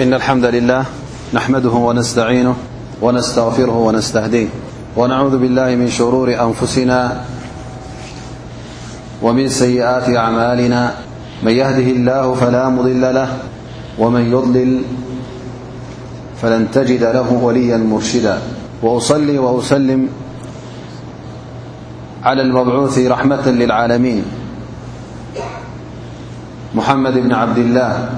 [0.00, 0.84] إن الحمد لله
[1.34, 2.56] نحمده ونستعينه
[3.02, 4.48] ونستغفره ونستهديه
[4.96, 7.24] ونعوذ بالله من شرور أنفسنا
[9.22, 10.94] ومن سيئات أعمالنا
[11.42, 13.28] من يهده الله فلا مضل له
[13.98, 14.82] ومن يضلل
[16.42, 18.38] فلن تجد له وليا مرشدا
[18.82, 20.08] وأصلي وأسلم
[22.24, 24.24] على المبعوث رحمة للعالمين
[26.74, 28.08] محمد بن عبد الله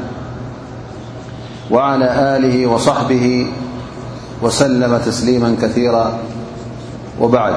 [1.75, 3.47] وعلى آله وصحبه
[4.43, 6.19] وسلم تسليما كثيرا
[7.21, 7.57] وبعد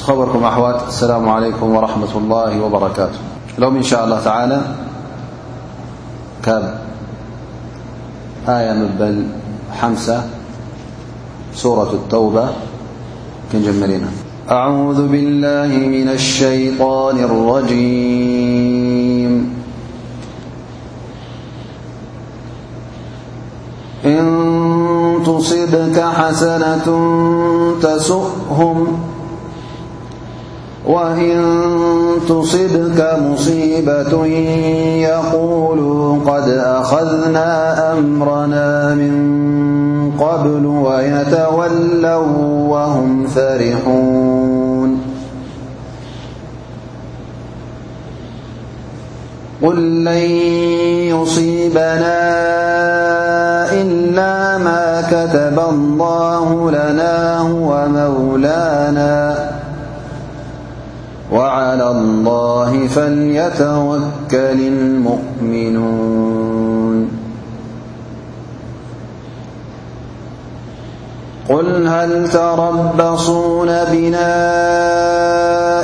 [0.00, 3.18] خبركم أحوت السلام عليكم ورحمة الله وبركاته
[3.58, 4.60] لهم إن شاء الله تعالى
[6.44, 6.78] كاب
[8.48, 9.26] آية مبل
[9.84, 10.22] مسة
[11.54, 12.48] سورة التوبة
[13.52, 14.08] كجملنا
[14.50, 18.87] أعوذ بالله من الشيطان الرجيم
[24.08, 24.24] إن
[25.26, 26.86] تصبك حسنة
[27.82, 28.98] تسؤهم
[30.86, 31.60] وإن
[32.28, 34.26] تصبك مصيبة
[35.04, 37.48] يقولوا قد أخذنا
[37.98, 44.98] أمرنا من قبل ويتولوا وهم فرحون
[49.62, 50.18] قل لن
[51.12, 52.48] يصيبنا
[54.64, 59.36] ما كتب الله لنا هومولانا
[61.32, 67.08] وعلى الله فليتوكل المؤمنون
[71.48, 74.28] قل هل تربصون بنا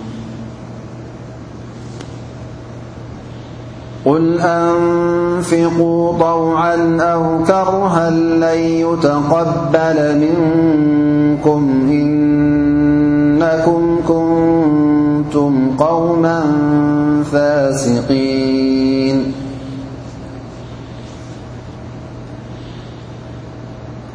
[4.05, 16.43] قل أنفقوا طوعا أو كره لن يتقبل منكم إنكم كنتم قوما
[17.33, 18.60] فاسقي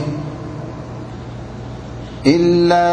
[2.25, 2.87] إلا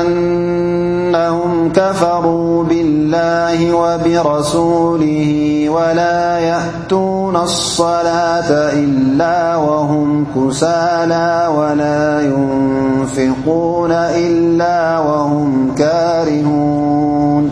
[0.00, 2.64] أنهم كفروا
[3.08, 5.28] وله وبرسوله
[5.68, 17.50] ولا يأتون الصلاة إلا وهم كسالا ولا ينفقون إلا وهم كارهون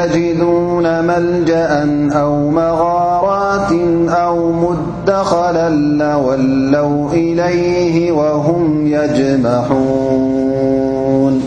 [0.04, 1.70] يجدون ملجأ
[2.20, 3.72] أو مغارات
[4.10, 11.42] أو مدخلا لولوا إليه وهم يجمحون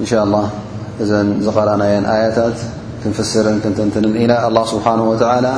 [0.00, 0.50] إن شاء الله
[1.00, 2.60] إذ قلناي آيتات
[3.06, 5.52] نفسر كنتنتنإلى الله سبحانه وتعالى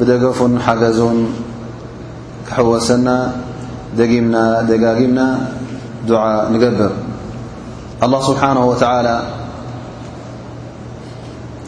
[0.00, 1.26] بدفن حجزن
[2.48, 3.32] كحوسنا
[3.98, 5.26] دجاجمنا
[6.08, 6.90] دع نجب
[8.06, 9.08] ኣላه ስብሓነ ወተላ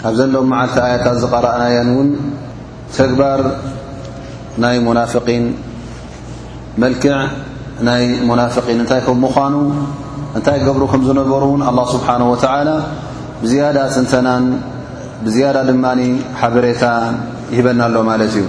[0.08, 2.08] ኣብ ዘለዎም መዓልቲ ኣያታት ዝቀረአናየን እውን
[2.96, 3.40] ተግባር
[4.62, 5.44] ናይ ሙናፍን
[6.82, 7.12] መልክዕ
[7.88, 9.54] ናይ ሙናፍቂን እንታይ ከም ምኳኑ
[10.38, 12.68] እንታይ ገብሩ ከም ዝነበሩ እውን ኣላ ስብሓን ወተላ
[13.42, 14.44] ብያዳ ስንተናን
[15.24, 15.84] ብዝያዳ ድማ
[16.42, 16.84] ሓበሬታ
[17.54, 18.46] ይሂበና ኣሎ ማለት እዩ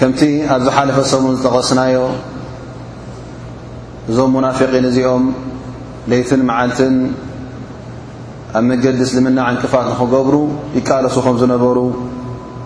[0.00, 0.20] ከምቲ
[0.56, 1.94] ኣብዝ ሓለፈሰብን ዝጠቐስናዮ
[4.10, 5.24] እዞም ሙናፊቒን እዚኦም
[6.10, 6.94] ለይትን መዓልትን
[8.58, 10.34] ኣብ መንገዲ እስልምና ዕንቅፋት ንኽገብሩ
[10.78, 11.78] ይቃለሱ ከም ዝነበሩ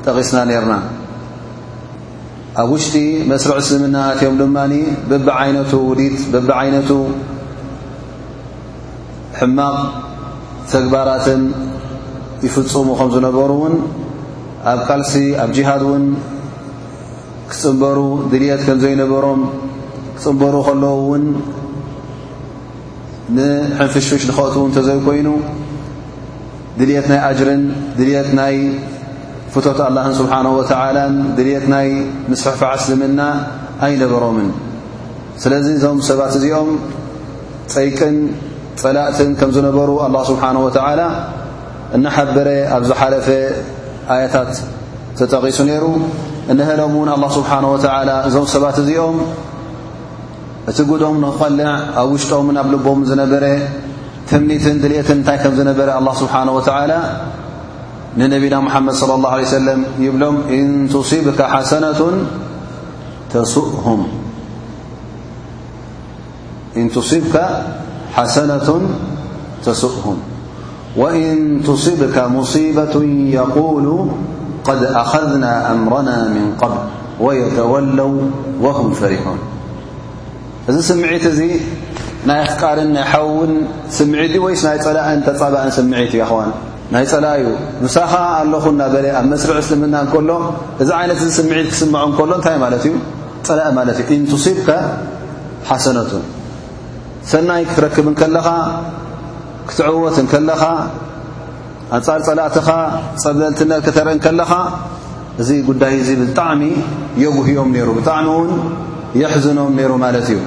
[0.04, 0.74] ጠቒስና ነይርና
[2.62, 2.94] ኣብ ውሽጢ
[3.32, 4.72] መስሪዕ እስልምናእናትዮም ድማኒ
[5.10, 6.90] በብዓይነቱ ውዲት በቢዓይነቱ
[9.40, 9.76] ሕማቕ
[10.72, 11.42] ተግባራትን
[12.46, 13.74] ይፍጹሙ ከም ዝነበሩ እውን
[14.74, 16.04] ኣብ ቃልሲ ኣብ ጅሃድ እውን
[17.50, 17.98] ክፅንበሩ
[18.30, 19.42] ድልየት ከም ዘይነበሮም
[20.18, 21.24] ክፅንበሩ ከለዉ እውን
[23.36, 25.28] ንሕንፍሽፍሽ ንኽእት እንተ ዘይኮይኑ
[26.78, 27.62] ድልት ናይ ኣጅርን
[27.98, 28.54] ድልት ናይ
[29.54, 31.88] ፍቶት ኣላህን ስብሓን ወተዓላን ድልት ናይ
[32.32, 33.20] ምስሕፋ ዓስልምና
[33.86, 34.48] ኣይነበሮምን
[35.42, 36.70] ስለዚ እዞም ሰባት እዚኦም
[37.74, 38.16] ፀይቅን
[38.82, 41.00] ጸላእትን ከም ዝነበሩ ኣላ ስብሓን ወተዓላ
[41.98, 43.26] እናሓበረ ኣብ ዝሓለፈ
[44.14, 44.52] ኣያታት
[45.20, 45.84] ተጠቒሱ ነይሩ
[46.52, 49.16] እንህእሎም እውን ኣላ ስብሓን ወተዓላ እዞም ሰባት እዚኦም
[50.70, 51.68] እቲ ጉدኦም نክቆልዕ
[52.00, 53.44] ኣብ ውሽጦምን ኣብ ልبም ዝነበረ
[54.30, 56.90] ትምኒትን ድልትን እታይ ከ ዝነበረ الله ስبሓنه وتل
[58.20, 60.60] ንነቢና محመድ صلى الله عليه سلم ይብሎም إ
[66.94, 67.36] تصብك
[68.16, 68.70] ሓሰنة
[69.92, 70.04] ተسؤه
[71.00, 72.94] وإን تصبك مصيبة
[73.38, 73.86] يقوሉ
[74.68, 76.80] قد أخذናا أምرናا من قبل
[77.24, 78.12] ويተولው
[78.64, 79.40] وهم ፈሪحوን
[80.70, 81.38] እዚ ስምዒት እዙ
[82.28, 83.52] ናይ ኣፍቃርን ናይ ሓውን
[83.96, 86.50] ስምዒት ወይስ ናይ ፀላእን ተፃባእን ስምዒት እዩ ኣኽዋን
[86.94, 87.50] ናይ ፀላእ እዩ
[87.82, 90.30] ንሳኻ ኣለኹን እናበለ ኣብ መስሪዕ እስልምና እንከሎ
[90.84, 92.94] እዚ ዓይነት እዚ ስምዒት ክስምዖ ንከሎ እንታይ ማለት እዩ
[93.48, 94.68] ጸላኢ ማለት እዩ ኢንቱሲብከ
[95.70, 96.10] ሓሰነት
[97.30, 98.48] ሰናይ ክትረክብን ከለኻ
[99.68, 100.62] ክትዕወትንከለኻ
[101.96, 102.68] ኣንጻር ፀላእትኻ
[103.22, 104.52] ፀብልትነት ከተርኢ ን ከለኻ
[105.42, 106.62] እዚ ጉዳይ እዙ ብጣዕሚ
[107.24, 108.50] የጕህዮም ነይሩ ብጣዕሚ እውን
[109.20, 110.38] የሕዝኖም ነይሩ ማለት እዩ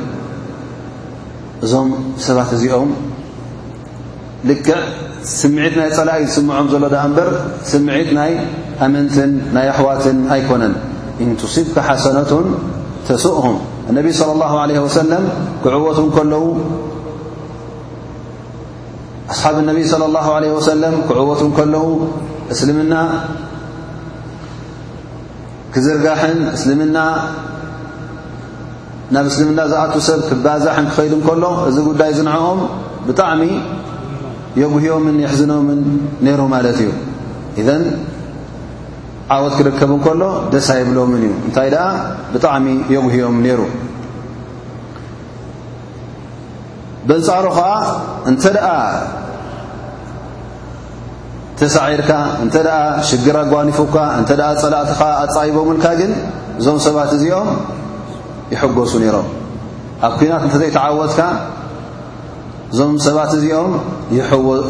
[1.66, 1.88] እዞም
[2.26, 2.90] ሰባት እዚኦም
[4.50, 4.78] ልክዕ
[5.40, 7.30] ስምዒት ናይ ፀላእዩ ዝስምዖም ዘሎ ዳ እምበር
[7.72, 8.32] ስምዒት ናይ
[8.86, 10.76] ኣመንትን ናይ ኣሕዋትን ኣይኮነን
[11.26, 12.46] ኢንቱስብካሓሰነትን
[13.08, 13.58] ተሱእኹም
[13.92, 15.26] እነቢይ صለ ኣ ለ ወሰለም
[15.64, 16.46] ክዕወትን ከለዉ
[19.34, 21.86] ኣስሓብ እነቢይ ለ ላሁ ለ ወሰለም ክዕወትን ከለዉ
[22.54, 22.94] እስልምና
[25.74, 26.98] ክዝርጋሕን እስልምና
[29.16, 32.60] ናብ እስልምና ዝኣት ሰብ ክባዛሕን ክኸይድ እንከሎ እዚ ጉዳይ ዝንዐኦም
[33.08, 33.42] ብጣዕሚ
[34.62, 35.80] የጉህቦምን የሕዝኖምን
[36.26, 36.90] ነይሩ ማለት እዩ
[37.62, 37.84] እዘን
[39.36, 40.22] ዓወት ክርከብ ንከሎ
[40.54, 41.86] ደስ ኣይብሎምን እዩ እንታይ ደኣ
[42.34, 43.60] ብጣዕሚ የጕህቦም ነይሩ
[47.10, 47.74] በንፃሮ ኸዓ
[48.32, 48.70] እንተ ደኣ
[51.62, 52.12] ተሳዒርካ
[52.46, 52.78] እንተ ደኣ
[53.08, 56.12] ሽግር ኣጓኒፉካ እንተ ኣ ፀላእትኻ ኣፃይቦምንካ ግን
[56.60, 57.50] እዞም ሰባት እዚኦም
[58.58, 58.78] ሱኣብ
[60.20, 61.22] ኩናት እተዘይተዓወትካ
[62.74, 63.72] እዞም ሰባት እዚኦም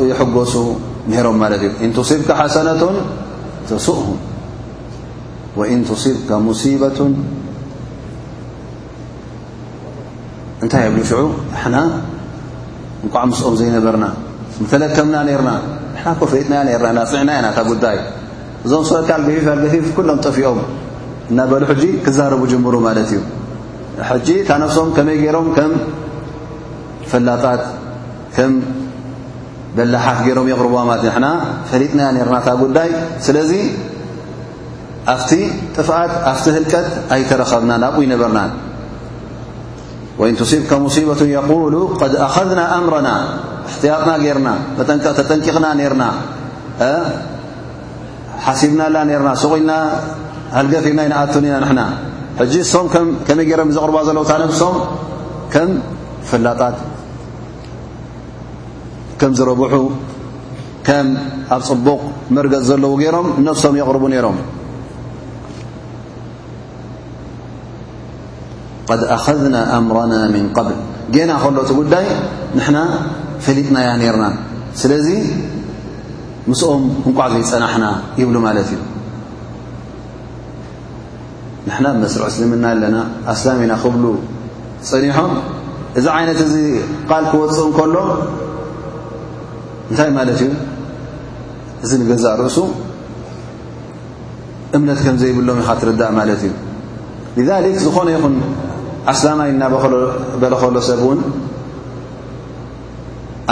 [0.09, 0.53] ይሕጎሱ
[1.11, 2.95] ነይሮም ማለት እዩ እንሲብካ ሓሰነቱን
[3.69, 4.17] ተሱእም
[5.59, 7.13] ወኢን ቱሲብካ ሙሲበቱን
[10.63, 11.19] እንታይ የብሉ ሽዑ
[11.53, 11.77] ንሕና
[13.05, 14.05] እንቋዓምሶኦም ዘይነበርና
[14.63, 15.49] ንተለከምና ነርና
[15.95, 17.97] ንሕና ኮ ፈጥናያ ርና ና ፅዕና እያ ናታ ጉዳይ
[18.65, 20.59] እዞም ሰለካገፊፍገፊፍ ኩሎም ጠፊኦም
[21.31, 23.19] እናበሉ ሕጂ ክዛረቡ ጀምሩ ማለት እዩ
[24.07, 25.71] ሕጂ ታ ነفሶም ከመይ ገሮም ከም
[27.11, 27.61] ፈላጣት
[28.35, 28.53] ከም
[29.75, 31.25] በላሓት ገይሮም ይقርቦማት ንና
[31.69, 32.89] ፈሊጥና ርና ታ ጉዳይ
[33.25, 33.51] ስለዚ
[35.15, 35.31] ኣፍቲ
[35.75, 38.39] ጥፍኣት ኣፍቲ ህልቀት ኣይተረከብና ናብኡ ይነበርና
[40.21, 41.73] ወኢንሲብከሙሲበة قሉ
[42.11, 43.09] ድ ኣኸذና ኣምረና
[43.67, 44.47] እፍትያጥና ጌርና
[44.87, 46.03] ጠ ተጠንቂቕና ርና
[48.45, 49.71] ሓሲብና ላ ርና ስغና
[50.57, 51.79] ሃልገፊና ኣቱን ና ንና
[52.41, 52.85] ሕጂ ሶም
[53.27, 54.75] ከመይ ገይሮም ዘቕርቡ ዘለው ታ ነፍሶም
[55.53, 55.69] ከም
[56.29, 56.75] ፈላጣት
[59.21, 59.73] ከም ዝረብሑ
[60.87, 61.07] ከም
[61.55, 61.99] ኣብ ፅቡቕ
[62.37, 64.37] መርገፅ ዘለዎ ገይሮም ነፍሶም የቕርቡ ነይሮም
[68.91, 70.77] ቀድ ኣኸዝና ኣምሮና ምን ቀብል
[71.15, 72.05] ጌና ከሎ ት ጉዳይ
[72.57, 72.77] ንሕና
[73.47, 74.25] ፈሊጥናያ ነይርና
[74.83, 75.07] ስለዚ
[76.49, 77.85] ምስኦም እንቋዕ ዘይፀናሕና
[78.19, 78.79] ይብሉ ማለት እዩ
[81.69, 82.97] ንሕና ብመስሪ እስልምና ኣለና
[83.31, 84.05] ኣስላም ኢና ክብሉ
[84.89, 85.31] ፀኒሖም
[85.99, 86.53] እዚ ዓይነት እዚ
[87.09, 87.95] ቃል ክወፅኡ እንከሎ
[89.89, 90.49] እንታይ ማለት እዩ
[91.83, 92.57] እዚ ንገዛእ ርእሱ
[94.77, 96.53] እምነት ከም ዘይብሎም ኢ ካ ትርዳእ ማለት እዩ
[97.49, 98.35] ሊሊክ ዝኾነ ይኹን
[99.13, 101.19] ኣስላማይ እናበለከሎ ሰብ እውን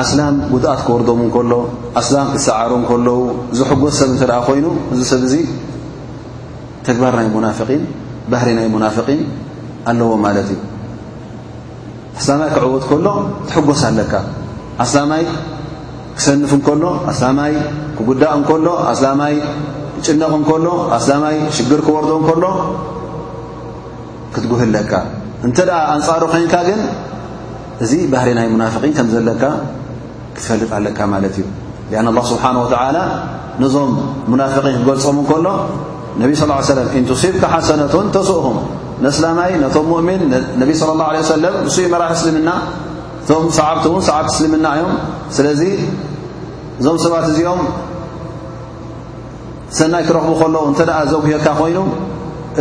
[0.03, 1.51] ኣስላም ጉድኣት ክወርዶም እንከሎ
[2.01, 3.15] ኣስላም ክሰዓሩ ከለዉ
[3.59, 5.35] ዝሕጎስ ሰብ እንት ርኣ ኮይኑ እዚ ሰብ እዚ
[6.87, 7.81] ተግባር ናይ ሙናፊቒን
[8.31, 9.19] ባህሪ ናይ ሙናፍቒን
[9.89, 10.59] ኣለዎ ማለት እዩ
[12.19, 13.07] ኣስላማይ ክዕወት ከሎ
[13.47, 14.13] ትሕጐስ ኣለካ
[14.85, 15.23] ኣስላማይ
[16.17, 17.53] ክሰንፍ እንከሎ ኣስላማይ
[17.97, 19.35] ክጕዳእ እንከሎ ኣስላማይ
[19.95, 20.65] ክጭነቕ እንከሎ
[20.97, 22.43] ኣስላማይ ሽግር ክወርዶ እንከሎ
[24.35, 24.93] ክትጉህኣለካ
[25.47, 26.79] እንተ ደኣ ኣንጻሪ ኮይንካ ግን
[27.83, 29.43] እዚ ባህሪ ናይ ሙናፍቒን ከም ዘለካ
[30.35, 31.45] ክትፈልጥ ኣለካ ማለት እዩ
[32.01, 32.97] ኣን ኣላ ስብሓን ወተዓላ
[33.61, 33.91] ነዞም
[34.33, 35.45] ሙናፍቒን ክገልጾም እንከሎ
[36.21, 38.57] ነብ ስ ሰለም ኢንቱሲብካ ሓሰነቱን ተስእهም
[39.05, 40.21] ነስላማይ ነቶም ሙእምን
[40.61, 42.49] ነቢ صለى اላه ለه ሰለም ንስዩ መራሒ እስልምና
[43.23, 44.93] እቶም ሰዓብቲ እውን ሰዓብቲ እስልምና እዮም
[45.37, 45.61] ስለዚ
[46.79, 47.61] እዞም ሰባት እዚኦም
[49.77, 51.79] ሰናይ ክረኽቡ ከሎዉ እንተደኣ ዘጉዮካ ኮይኑ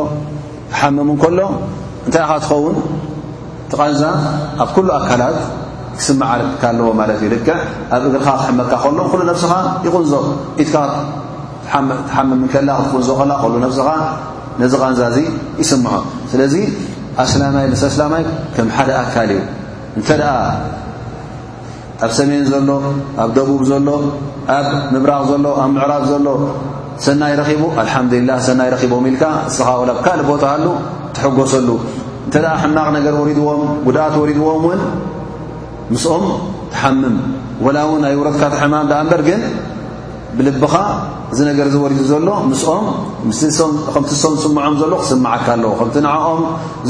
[0.74, 1.40] ክሓመም እንከሎ
[2.08, 2.76] እንታይ ድኻ ትኸውን
[3.72, 4.02] ቲቓንዛ
[4.64, 5.38] ኣብ ኩሉ ኣካላት
[5.98, 7.58] ክስመዓካ ኣለዎ ማለት እዩ ይርክዕ
[7.96, 9.54] ኣብ እግርኻ ክሕመካ ከሎ ኩሉ ነፍስኻ
[9.86, 10.12] ይቕንዞ
[10.64, 10.76] ኢትካ
[12.10, 13.90] ትሓምምከላ ክትቕንዞ ከላ ክሉ ነፍስኻ
[14.62, 15.18] ነዚ ቓንዛ እዚ
[15.62, 15.94] ይስምዖ
[16.32, 16.56] ስለዚ
[17.24, 18.24] ኣስላማይ ንስ ኣስላማይ
[18.58, 20.79] ከም ሓደ ኣካል እዩእ
[22.06, 22.70] ኣብ ሰሜን ዘሎ
[23.24, 23.88] ኣብ ደቡብ ዘሎ
[24.58, 26.26] ኣብ ምምራቅ ዘሎ ኣብ ምዕራብ ዘሎ
[27.06, 30.68] ሰናይ ረኺቡ አልሓምዱሊላ ሰናይ ረኺቦም ኢልካ እስኻ ወላ ኣብካልእ ቦታሃሉ
[31.16, 31.70] ትሐጎሰሉ
[32.28, 34.82] እንተ ደኣ ሕማቕ ነገር ወሪድዎም ጉድኣት ወሪድዎም እውን
[35.94, 36.26] ምስኦም
[36.74, 37.18] ትሓምም
[37.66, 39.42] ወላ እውን ናይ ውረትካት ሕማም ዳኣንበር ግን
[40.38, 40.74] ብልብኻ
[41.34, 42.86] እዚ ነገር ዝወሪዱ ዘሎ ምስኦም
[43.30, 46.42] ምስከምቲ ሶም ዝስምዖም ዘሎ ክስምዓካ ኣለዎ ከቲ ንዓኦም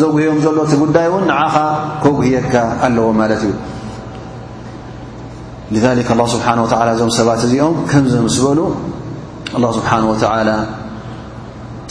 [0.02, 1.56] ዘግህዮም ዘሎ እቲ ጉዳይ እውን ንዓኻ
[2.04, 2.54] ከግህየካ
[2.88, 3.54] ኣለዎ ማለት እዩ
[5.72, 8.60] لذلك الله سبحنه وتعل ዞم ሰባت እዚኦም كم زمس ل
[9.58, 10.58] الله سبحنه وتعلى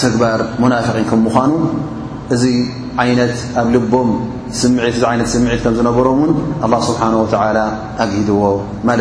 [0.03, 1.53] تكبر منافقن مኑ
[2.35, 2.43] እዚ
[3.19, 4.11] نት ኣ ልبም
[4.61, 6.31] ስምዒት ዝነበሮم وን
[6.67, 7.65] الله سبحانه وتعلى
[8.05, 8.43] أግدዎ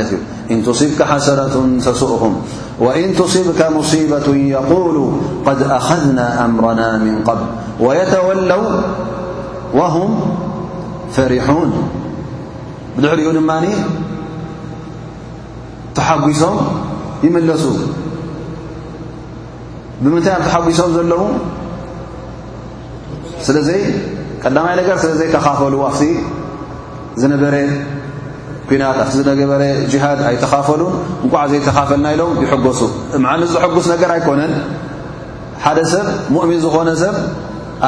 [0.04, 0.14] እዩ
[0.58, 1.56] ن تصبك حسنة
[2.02, 2.34] سؤم
[2.86, 4.98] وإن تصبك مصيبة يقول
[5.48, 7.48] قد أخذنا أمرنا من قبل
[7.86, 8.64] ويتولو
[9.78, 10.10] وهم
[11.16, 11.70] فرحون
[12.96, 13.40] بدሪኡ ድ
[16.08, 16.56] ሓጒሶም
[17.26, 17.64] ይመለሱ
[20.04, 21.12] ብምንታይ ኣብ ተሓጒሶም ዘለ
[23.46, 23.82] ስለዘይ
[24.44, 26.02] ቀዳማይ ነገር ስለ ዘይተኻፈሉ ኣፍቲ
[27.22, 27.56] ዝነበረ
[28.70, 29.62] ኩናት ኣብቲ ዝነገበረ
[29.92, 32.80] ጅሃድ ኣይተኻፈሉን እንቋዓ ዘይተኻፈልና ኢሎም ይሕጎሱ
[33.34, 34.54] ዓንዝሐጉስ ነገር ኣይኮነን
[35.66, 37.16] ሓደ ሰብ ሙእሚን ዝኾነ ሰብ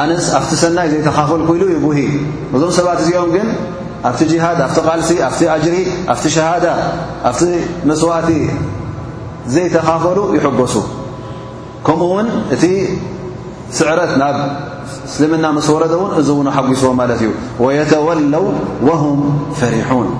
[0.02, 1.98] ኣንስ ኣብቲ ሰናይ ዘይተኻፈል ኮይሉ ይጉሂ
[2.56, 3.46] እዞም ሰባት እዚኦም ግን
[4.08, 5.76] ኣብቲ ሃድ ኣብቲ ቃልሲ ኣቲ ኣጅሪ
[6.12, 6.64] ኣቲ ሸሃዳ
[7.30, 7.40] ኣብቲ
[7.88, 8.28] መስዋእቲ
[9.54, 10.74] ዘይተኻፈሉ ይሕጎሱ
[11.86, 12.62] ከምኡ ውን እቲ
[13.76, 14.36] ስዕረት ናብ
[15.08, 17.30] እስልምና መስ ወረ እውን እዚ ው ሓጒስዎ ማለት እዩ
[17.64, 18.44] وየተወለው
[18.86, 19.18] وهም
[19.58, 20.10] ፈሪን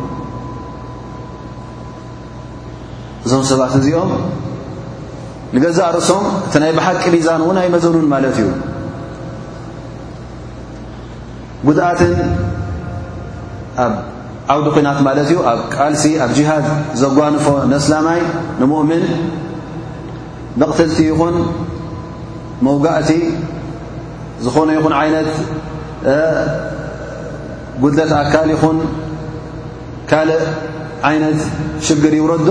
[3.24, 4.12] እዞም ሰባት እዚኦም
[5.54, 8.46] ንገዛ ርእሶም እቲ ናይ ብሓቂ ሚዛን ውን ኣይመዘኑን ማለት እዩ
[11.76, 12.08] ት
[13.84, 13.92] ኣብ
[14.52, 16.66] ዓውዲ ኩናት ማለት እዩ ኣብ ቃልሲ ኣብ ጅሃድ
[17.02, 18.20] ዘጓንፎ ንስላማይ
[18.60, 19.04] ንምؤምን
[20.60, 21.36] መቕትልቲ ይኹን
[22.66, 23.10] መውጋእቲ
[24.44, 25.30] ዝኾነ ይኹን ዓይነት
[27.82, 28.78] ጉድለት ኣካል ይኹን
[30.10, 30.42] ካልእ
[31.10, 31.38] ዓይነት
[31.86, 32.50] ሽግር ይውረዶ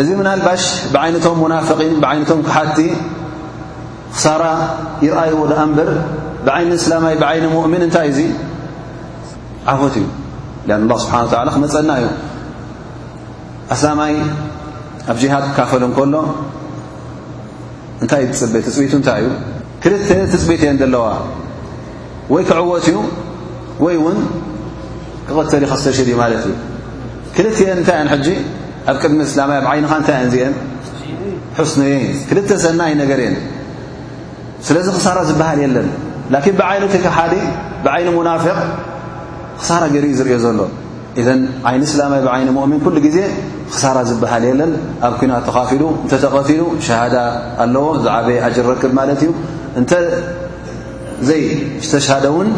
[0.00, 0.62] እዚ ምና ልባሽ
[0.94, 2.78] ብዓይነቶም ሙናፍقን ብዓይነቶም ክሓቲ
[4.14, 4.44] ክሳራ
[5.06, 5.90] ይርአይዎ ኣንብር
[6.46, 8.18] ብዓይኒ እስላማይ ብዓይኒ ሙؤምን እንታይ እዙ
[9.72, 10.04] ዓፈት እዩ
[10.68, 11.14] اله ስብሓ
[11.56, 12.06] ክመፀና እዩ
[13.92, 14.14] ኣማይ
[15.10, 16.14] ኣብ ጅሃድ ካፈል ከሎ
[18.02, 19.28] እንታይ እዩ ፅበ ትፅቢቱ እንታይ እዩ
[19.82, 21.04] ክልተ ትፅቢት እየን ዘለዋ
[22.32, 22.96] ወይ ክዕወት እዩ
[23.84, 24.16] ወይ እውን
[25.28, 26.52] ክቐተል ዩ ከስተሽድ እዩ ማለት እዩ
[27.36, 28.26] ክልት ን እንታይ የን ሕጂ
[28.90, 30.54] ኣብ ቅድሚ እስላማይ ኣብዓይንኻ እንታይ ን ዚአን
[31.72, 31.96] ስነ የ
[32.28, 33.36] ክልተ ሰናይ ነገር እየን
[34.66, 35.88] ስለዚ ክሳራ ዝበሃል የለን
[36.34, 37.34] ን ብዓይኒ ቲክሓዲ
[37.86, 38.58] ብዓይኒ ናፊቕ
[39.62, 40.58] ክሳራ ገይሪእ ዝርኦ ዘሎ
[41.20, 43.18] እዘን ዓይኒ እስላማ ብዓይኒ ሙእምን ኩሉ ግዜ
[43.72, 44.72] ክሳራ ዝበሃል የለን
[45.06, 47.16] ኣብ ኩናት ተኻፊሉ እንተ ተቐቲሉ ሸሃዳ
[47.64, 49.30] ኣለዎ ዝዓበየ ኣጅረክብ ማለት እዩ
[49.80, 51.42] እንተዘይ
[51.86, 52.50] ሽተሻደውን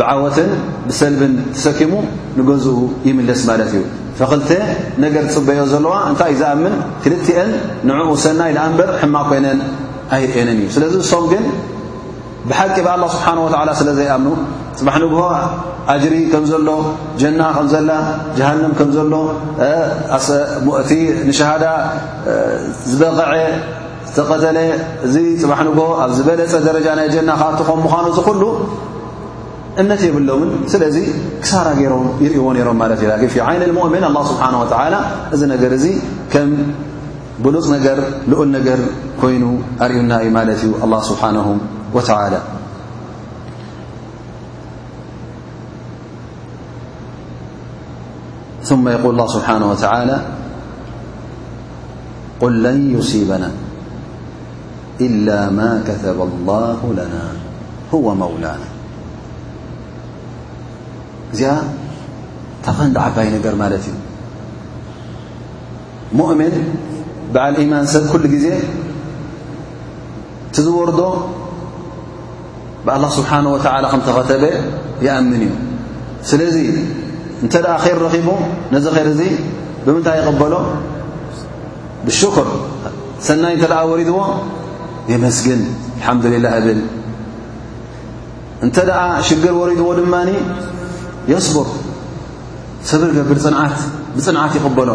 [0.00, 0.50] ብዓወትን
[0.88, 1.92] ብሰልብን ተሰኪሙ
[2.38, 3.82] ንገዝኡ ይምለስ ማለት እዩ
[4.20, 4.50] ፈክልተ
[5.04, 7.50] ነገር ፅበኦ ዘለዋ እንታይ እዩ ዝኣምን ክልቲአን
[7.88, 9.58] ንዕኡ ሰናይ ንኣንበር ሕማቕ ኮይነን
[10.16, 11.44] ኣይርእንን እዩ ስለዚ እሶም ግን
[12.48, 14.28] ብሓቂ ብኣላه ስብሓን ወላ ስለዘይኣምኑ
[14.78, 15.20] ፅባሕ ንግሆ
[15.92, 16.68] ኣጅሪ ከም ዘሎ
[17.20, 17.90] ጀና ከም ዘላ
[18.38, 19.14] ጀሃንም ከም ዘሎ
[20.82, 20.90] እቲ
[21.28, 21.64] ንሸሃዳ
[22.90, 23.32] ዝበቐዐ
[24.12, 24.58] ዝተቐተለ
[25.06, 28.42] እዚ ፅባሕ ንግሆ ኣብ ዝበለፀ ደረጃ ናይ ጀና ካኣት ከም ምዃኑ ዝኩሉ
[29.82, 30.96] እነት የብሎውን ስለዚ
[31.42, 34.94] ክሳራ ገይሮም ይርእዎ ነይሮም ማለት እዩ ዓይን ሙእምን ኣه ስብሓንه ወተላ
[35.34, 35.86] እዚ ነገር እዚ
[36.34, 36.50] ከም
[37.46, 37.98] ብሉፅ ነገር
[38.30, 38.78] ልኡል ነገር
[39.22, 39.44] ኮይኑ
[39.86, 41.48] ኣርእዩና እዩ ማለት እዩ ኣه ስብሓንሁ
[41.98, 42.32] ወተላ
[48.70, 50.16] ثم يقول الله ስبሓنه وتعلى
[52.42, 53.50] قل لن يصيبናا
[55.06, 57.26] إلا ما كተب الله لናا
[57.94, 58.68] هو مولاናا
[61.34, 61.54] እዚኣ
[62.64, 63.96] ታኸ ዓባይ ነገር ማለት እዩ
[66.18, 66.54] مؤምን
[67.34, 68.46] بዓል إيማን ሰብ كل ጊዜ
[70.54, 71.00] ቲዝወርዶ
[72.86, 74.44] ብالله ስبሓنه ولى ከ تኸተበ
[75.06, 75.52] يأምን እዩ
[76.28, 76.40] ስለ
[77.44, 77.54] እንተ
[77.86, 78.28] ር ረኺቡ
[78.74, 79.20] ነዚ ር እዚ
[79.84, 80.54] ብምንታይ ይቕበሎ
[82.06, 82.48] ብሽكር
[83.26, 83.64] ሰናይ እተ
[84.00, 84.18] ሪድዎ
[85.12, 85.60] يመስግን
[86.00, 86.80] لሓድلላه እብል
[88.64, 88.76] እንተ
[89.28, 90.14] ሽግር وሪድዎ ድማ
[91.32, 91.68] የስቡር
[92.90, 93.36] ሰብር ገብር
[94.16, 94.90] ብፅንዓት ይቕበሎ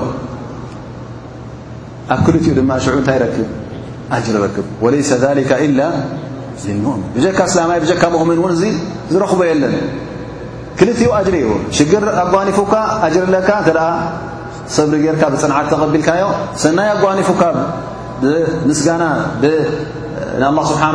[2.13, 3.47] ኣብ ክልትኡ ድ ሽዑ እንታይ ክብ
[4.27, 5.23] ጅر ክብ وለيس ذ
[5.65, 5.79] إل
[6.89, 8.63] ؤምን ብጀካ ስላ ካ ؤምን እውን እዚ
[9.12, 9.73] ዝረኽቦ የለን
[10.79, 12.73] ክልኡ ጅሪ እዩ ሽግር ኣጓኒፉካ
[13.15, 13.73] ጅርለካ እ
[14.75, 16.25] ሰብሪ ጌርካ ብፅንዓት ተቐቢልካዮ
[16.63, 17.41] ሰናይ ኣጓኒፉካ
[18.67, 19.03] ምስጋና
[20.71, 20.91] ስሓه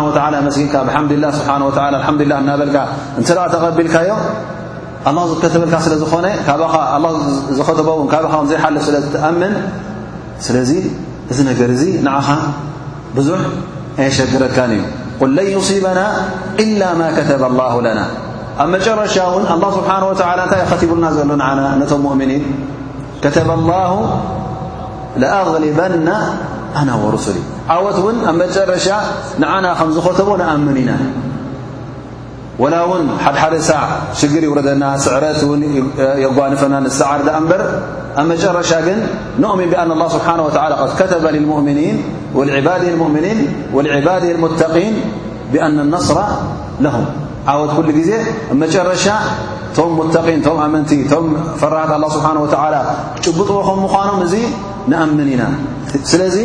[1.63, 4.11] ናበ እ ተቐቢልካዮ
[5.07, 6.27] ه ዝከተበልካ ስለ ዝኾነ
[7.59, 8.97] ዝኸተበውን ካኻ ዘይሓልፍ ስለ
[9.29, 9.53] ኣምን
[10.47, 10.57] ስለ
[11.33, 12.29] እዚ ነገር እዚ ንኻ
[13.17, 13.29] ብዙ
[14.01, 14.81] ኣየሸግረካ እዩ
[15.29, 16.01] ል ለን يصበና
[16.65, 18.01] إل ማ كተበ الله ና
[18.59, 22.43] أ مرش ون الله سبحانه وتعلى نتي يختبلنا ل نعنا نم مؤمنين
[23.23, 23.91] كتب الله
[25.17, 26.09] لأغلبن
[26.77, 28.89] أنا ورسلي عوت ون أ مرش
[29.39, 30.97] نعنا م زختبنأمننا
[32.63, 33.83] ول ون حد ساع
[34.19, 35.61] شر يوردنا سعرت ون
[36.39, 37.63] ينفنا نسعرد بر
[38.23, 38.99] أ مرش ن
[39.45, 43.45] نؤمن بأن الله سبحانه وتعلى قد كتب للؤي و اؤني
[43.87, 44.93] ولعباد المتقين
[45.53, 46.19] بأن النصر
[46.87, 47.07] لهم
[47.53, 48.11] ዓወት ኩ ጊዜ
[48.63, 49.05] መጨረሻ
[49.77, 51.27] ቶም ሙተقን ቶም ኣመንቲ ቶም
[51.61, 52.47] ፈራሃት ه ስብሓه و
[53.17, 54.35] ክጭብጥዎኹም ምዃኖም እዙ
[54.91, 55.43] ንኣምን ኢና
[56.11, 56.37] ስለዚ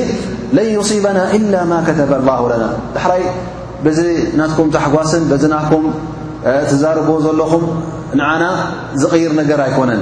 [0.55, 2.11] ለን يصበና إل ማ ከተበ
[2.51, 3.23] له ና ዳሕራይ
[3.85, 3.99] በዚ
[4.39, 5.85] ናትኩም ተሕጓስን ዚ ናኩም
[6.69, 7.63] ትዛርብ ዘለኹም
[8.19, 8.43] ንዓና
[9.01, 10.01] ዝቕይር ነገር ኣይኮነን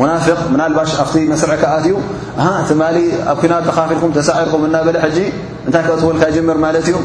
[0.00, 1.96] ሙናፊق ናባ ኣብቲ መስርዐ ከኣት ዩ
[2.44, 5.18] ኣብ ኩና ተኻፊልኩም ተሳዒርኩም እናበለ ጂ
[5.66, 6.96] እንታይ ትወልካ ጀምር ማለት እዩ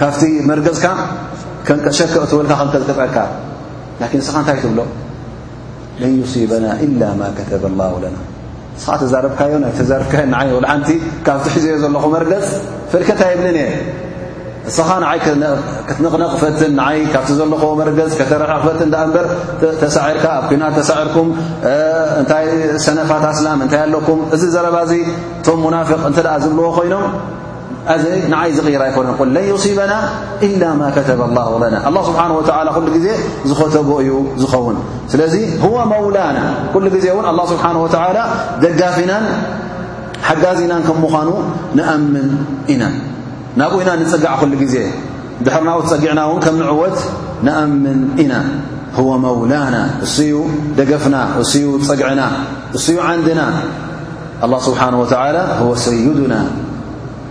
[0.00, 0.20] ካብቲ
[0.50, 0.84] መርገፅካ
[1.98, 3.16] ሸ ትወልካ ን ዝጠፅካ
[4.00, 4.80] ን ንስኻ እንታይ ትብሎ
[6.00, 8.16] ለን ሲበና ኢላ ማ ከተበ ላሁ ለና
[8.76, 10.88] ንስኻ ተዛረብካዮ ናይ ተዛርካዮ ይ ሉሓንቲ
[11.26, 12.46] ካብቲ ሒዘኦ ዘለኹዎ መርገፅ
[12.92, 13.68] ፈልከ ንታ የብልን እየ
[14.68, 15.18] ንስኻ ንይ
[15.88, 19.26] ክትንቕነቕ ፍትን ንይ ካብቲ ዘለኹዎ መርገፅ ከተራሓቅ ፈትን እበር
[19.82, 21.28] ተሳዒርካ ኣብ ኩና ተሳዒርኩም
[22.20, 22.46] እንታይ
[22.86, 24.92] ሰነ ፋት ኣስላም እንታይ ኣለኩም እዚ ዘረባዚ
[25.40, 27.04] እቶም ሙናፊቅ እንተ ኣ ዝብልዎ ኮይኖም
[27.92, 29.92] ኣዘ ንዓይ ዝቒራ ኣይኮነን ቁል ለን ዩصበና
[30.46, 32.30] ኢላ ማ ከተበ ላه ለና ኣه ስብሓን
[32.68, 33.06] ላ ኩሉ ጊዜ
[33.48, 34.10] ዝኸተቦ እዩ
[34.42, 34.76] ዝኸውን
[35.12, 36.38] ስለዚ هወ መውላና
[36.74, 38.18] ኩሉ ጊዜ እውን ኣላ ስብሓንه ወላ
[38.64, 39.24] ደጋፊናን
[40.28, 41.28] ሓጋዚ ናን ከም ምዃኑ
[41.78, 42.28] ንኣምን
[42.72, 42.82] ኢና
[43.60, 44.76] ናቑና ንፅጋዕ ኲሉ ጊዜ
[45.44, 46.98] ድሕርና ኡት ፀጊዕና እውን ከም ንዕወት
[47.46, 48.34] ንኣምን ኢና
[49.08, 50.32] ወ መውላና እስኡ
[50.78, 52.22] ደገፍና እስዩ ፀግዕና
[52.78, 53.42] እሱዩ ዓንድና
[54.46, 56.34] ኣ ስብሓንه ወላ هወ ሰይዱና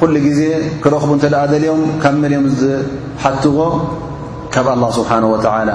[0.00, 0.40] ኩሉ ግዜ
[0.82, 3.56] ክረኽቡ እንተደኣደልዮም ካብ መን ዮም ዝሓትዎ
[4.54, 5.70] ካብ ኣላه ስብሓን ወተዓላ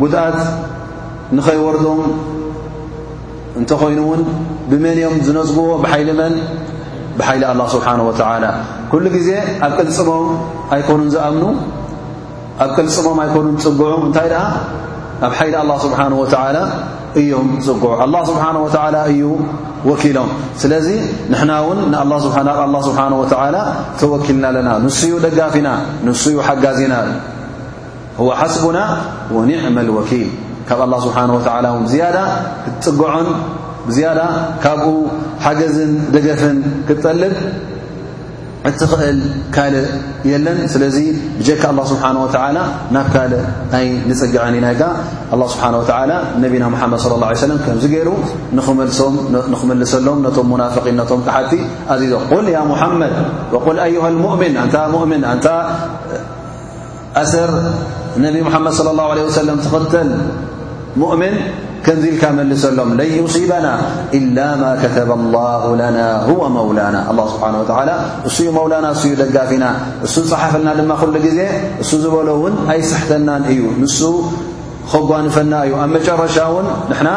[0.00, 0.36] ጉድኣት
[1.36, 2.02] ንኸይወርዶም
[3.60, 4.20] እንተ ኾይኑእውን
[4.70, 6.34] ብመን ዮም ዝነፅግዎ ብሓይሊ መን
[7.20, 8.44] ብሓይሊ ኣላ ስብሓን ወተዓላ
[8.94, 9.28] ኩሉ ጊዜ
[9.68, 10.26] ኣብ ቅልፅሞም
[10.76, 11.44] ኣይኮኑን ዝኣምኑ
[12.64, 14.42] ኣብ ቅልፅሞም ኣይኮኑን ፅጉዑ እንታይ ድኣ
[15.28, 16.56] ኣብ ሓይሊ ኣላ ስብሓን ወተዓላ
[17.20, 17.30] እዮ
[17.66, 20.28] ፅጉዑ لله ስብሓه و እዩ ኪሎም
[20.62, 20.86] ስለዚ
[21.32, 22.16] ንሕና ውን ብ له
[22.86, 23.24] ስብሓه و
[24.00, 25.68] ተወኪልና ኣለና ንሱዩ ደጋፊና
[26.06, 26.94] ንሱዩ ሓጋዚና
[28.26, 28.78] و ሓስቡና
[29.36, 30.26] وኒዕማ اወኪል
[30.68, 31.92] ካብ ل ስሓه
[34.04, 34.18] ያዳ
[34.64, 34.84] ካብኡ
[35.44, 37.34] ሓገዝን ደገፍን ክጠልብ
[38.68, 39.18] እትኽእል
[39.54, 39.88] ካልእ
[40.30, 40.58] የለን
[41.46, 42.58] ጀካ ኣلله ስብሓነه وላ
[42.96, 43.32] ናብ ካል
[43.78, 44.82] ኣይ ንፅግዐን ኢና ጋ
[45.40, 46.12] ل ስብሓነه و
[46.44, 48.08] ነቢና ሓመድ صለى اه عه ሰለም ከምዚ ገይሩ
[49.54, 51.52] ንኽመልሰሎም ነቶም ሙናፍقን ነቶም ካሓቲ
[51.92, 52.12] ኣዚዞ
[52.46, 53.12] ል ያ ሙሓመድ
[53.74, 55.46] ል ኣይሃ ሙእምን ን ؤን ንታ
[57.22, 57.50] ኣሰር
[58.24, 60.08] ነብ ሓመድ صለى الله عه ሰለም ትኽተል
[61.02, 61.34] ሙؤምን
[61.86, 63.66] ከንዚ ኢልካ መልሰሎም ለን ይصበና
[64.18, 66.96] ኢላ ማ ከተበ ላሁ ለና ሁወ መውላና
[67.32, 67.54] ስብሓን
[67.88, 67.92] ላ
[68.28, 69.64] እሱ ዩ መውላና እሱ ዩ ደጋፊና
[70.06, 71.40] እሱ ዝፀሓፈልና ድማ ኩሉ ጊዜ
[71.82, 73.98] እሱ ዝበሎእውን ኣይስሕተናን እዩ ንሱ
[74.92, 77.10] ኸጓንፈና እዩ ኣብ መጨረሻ ውን ንና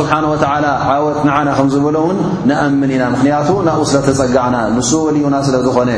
[0.00, 2.18] ስብሓን ወተላ ዓወት ንዓና ከም ዝበሎውን
[2.50, 5.90] ንአምን ኢና ምክንያቱ ናብኡ ስለ ተጸጋዕና ንሱ ወልዩና ስለ ዝኾነ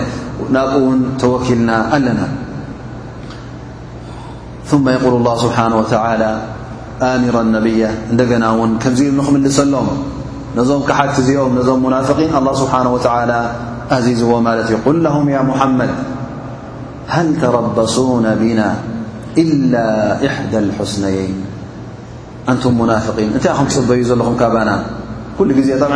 [0.56, 2.20] ናብኡ ውን ተወኪልና ኣለና
[4.68, 6.22] ثመ የقል ላ ስብሓነ ወላ
[7.12, 9.88] ኣምራ ነብያ እንደ ገና እውን ከምዚ ሉ ንኽምልሰሎም
[10.56, 12.98] ነዞም ክሓቲ እዚኦም ነዞም ሙናፍقን ኣلله ስብሓንه و
[13.94, 15.92] ኣዚዝዎማለት قል ለهም ያ ሙሓመድ
[17.14, 18.60] ሃል ተረበሱነ ብና
[19.42, 19.74] إላ
[20.26, 21.36] إሕዳ الحስነየይን
[22.50, 24.70] ኣንቱም ሙናፍقን እንታይ ኸ ፅበዩ ዘለኹም ካባና
[25.36, 25.94] ኩሉ ግዜ طብዓ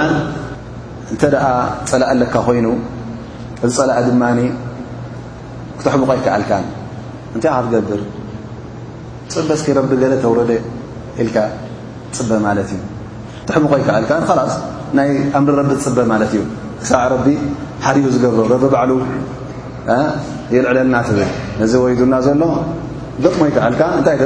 [1.12, 1.44] እንተ ደኣ
[1.88, 2.66] ጸላእ ኣለካ ኮይኑ
[3.66, 4.22] እዚ ጸላእ ድማ
[5.78, 6.64] ክተሕቡቀ ኣይከኣልካን
[7.34, 8.00] እንታይ ኢኸ ትገብር
[9.34, 10.50] ፅበስኪ ረቢ ገለ ተውረደ
[12.16, 12.78] ፅበ ማለት እዩ
[13.46, 14.10] ትሕሙ ኮይ ከኣልካ
[14.52, 14.54] ስ
[14.98, 16.42] ናይ ኣምሪ ረቢ ፅበ ማለት እዩ
[16.88, 17.26] ሳዕ ረቢ
[17.84, 18.92] ሓድኡ ዝገብሮ ረቢ ባዕሉ
[20.54, 22.42] የልዕለና ትብል ነዚ ወይዱና ዘሎ
[23.24, 24.16] ደቕሞ ወይከኣልካ እንታይ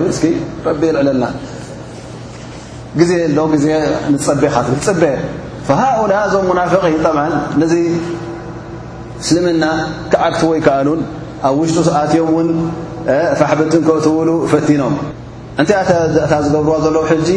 [0.62, 1.24] ብ ቢ የልዕለና
[3.00, 3.10] ግዜ
[3.62, 3.66] ዜ
[4.28, 5.02] ፀበኻ ብል ፅበ
[5.80, 6.84] ሃؤላ ዞም ሙናፍق
[7.62, 7.74] ነዚ
[9.26, 9.64] ስልምና
[10.12, 11.00] ክዓክቲ ወይ ከኣሉን
[11.48, 12.48] ኣብ ውሽጡ ሰኣትዮም ውን
[13.40, 14.94] ፋሕብትን ክእትውሉ ፈቲኖም
[15.60, 15.90] እንቲይ ኣታ
[16.44, 17.28] ዝገብርዎ ዘለዉ ሕጂ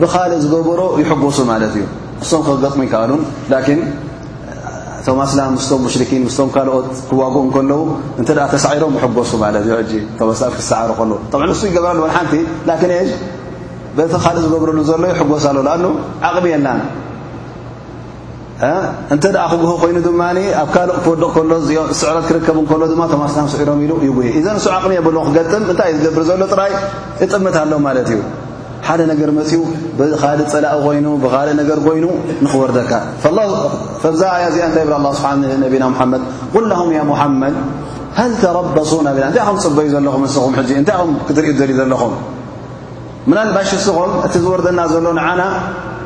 [0.00, 1.84] ብካልእ ዝገበሮ ይሕጎሱ ማለት እዩ
[2.22, 3.22] ንሶም ክገጥሙ ይከኣሉን
[3.52, 3.80] ላን
[5.06, 7.80] ቶም ኣስላ ምስቶም ሙሽርኪን ምስቶም ካልኦት ክዋግ ከለዉ
[8.20, 9.64] እንተ ተሰዒሮም ጎሱ ማለት
[10.18, 11.12] ተ ክሰዓሩ ከለ
[11.50, 12.34] ንሱ ይገበራሉ ሓንቲ
[13.98, 15.84] በቲ ካልእ ዝገብረሉ ዘሎ ይጎሳሎ ኣሉ
[16.28, 16.80] ዓቕሚ የለን
[19.14, 20.22] እንተ ደኣ ክውህ ኮይኑ ድማ
[20.60, 24.92] ኣብ ካልቕ ክወድቕ ከሎ እኦ ስዕረት ክርከብ ከሎ ድማ ተማስናምስዕሮም ኢሉ ይጉሂ እዘን ንሱ ዓቕሚ
[24.96, 26.72] እየበሎ ክገጥም እንታይእዩ ዝገብር ዘሎ ጥራይ
[27.24, 28.18] እጥምት ኣሎ ማለት እዩ
[28.86, 29.58] ሓደ ነገር መፅዩ
[29.98, 32.06] ብኻልእ ፀላእ ኮይኑ ብኻልእ ነገር ኮይኑ
[32.44, 32.90] ንክወርደካ
[34.20, 35.26] ዛ ያ እዚኣ እንተ ብ ስሓ
[35.82, 36.22] ና ሓመድ
[36.54, 37.56] ቁል ላም ያ ሙሓመድ
[38.18, 42.14] ሃል ተረበሱ ና እንታይ ኸም ፅበዩ ዘለኹም ንስኹም እንታይ ም ክትርእኡ ደል ዘለኹም
[43.38, 45.40] ናልባሽ እስኹም እቲ ዝወርደና ዘሎ ንዓና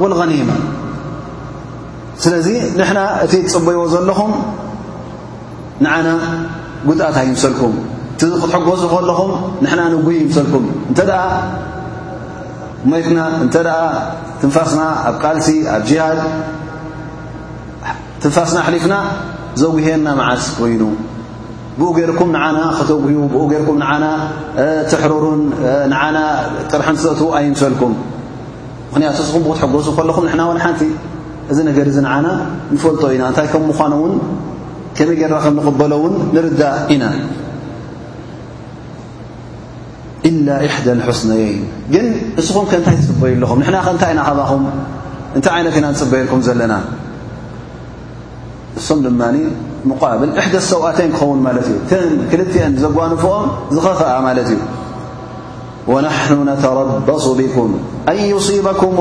[0.00, 0.50] ኒማ
[2.22, 4.32] ስለዚ ንሕና እቲ ትፅበይዎ ዘለኹም
[5.84, 6.08] ንዓና
[6.88, 9.30] ጉጥኣት ኣይምሰልኩም እ ክትሐጎሱ ከለኹም
[9.64, 11.22] ንሕና ንጉ ይምሰልኩም እንተ ኣ
[12.90, 13.80] ሞትና እንተ ኣ
[14.40, 16.20] ትንፋስና ኣብ ቃልሲ ኣብ ጅሃድ
[18.22, 18.94] ትንፋስና ኣሓሊፍና
[19.62, 20.82] ዘጕህና መዓስ ኮይኑ
[21.78, 24.04] ብኡ ገይርኩም ንዓና ክተውዩ ብኡ ገርኩም ንዓና
[24.90, 25.40] ትሕሩሩን
[25.92, 26.18] ንዓና
[26.72, 27.94] ቅርሑን ዝተእትዉ ኣይምሰልኩም
[28.94, 30.82] ምክንያቱ እስኹ ብክትሐገሱ ከለኹም ንና ዋን ሓንቲ
[31.52, 32.26] እዚ ነገር ዚ ንዓና
[32.74, 34.12] ንፈልጦ ኢና እንታይ ከም ምዃኖውን
[34.96, 37.04] ከመይ ጌራ ከም ንቕበሎ ውን ንርዳእ ኢና
[40.30, 41.56] ኢላ እሕደ ሓስነይን
[41.94, 42.06] ግን
[42.38, 44.62] ንስኹም ከንታይ ትፅበዩ ኣለኹም ና ከንታይ ኢና ኸባኹም
[45.38, 46.74] እንታይ ዓይነት ኢና ንፅበይልኩም ዘለና
[48.76, 49.36] ንሶም ድማኒ
[49.92, 51.76] ሙቃብል እሕደ ሰውኣተይን ክኸውን ማለት እዩ
[52.32, 54.58] ክልትአን ዘጓንፍኦም ዝኸፍኣ ማለት እዩ
[55.88, 57.68] ونحن نتربሱ بكم
[58.08, 58.94] ن يصيبكም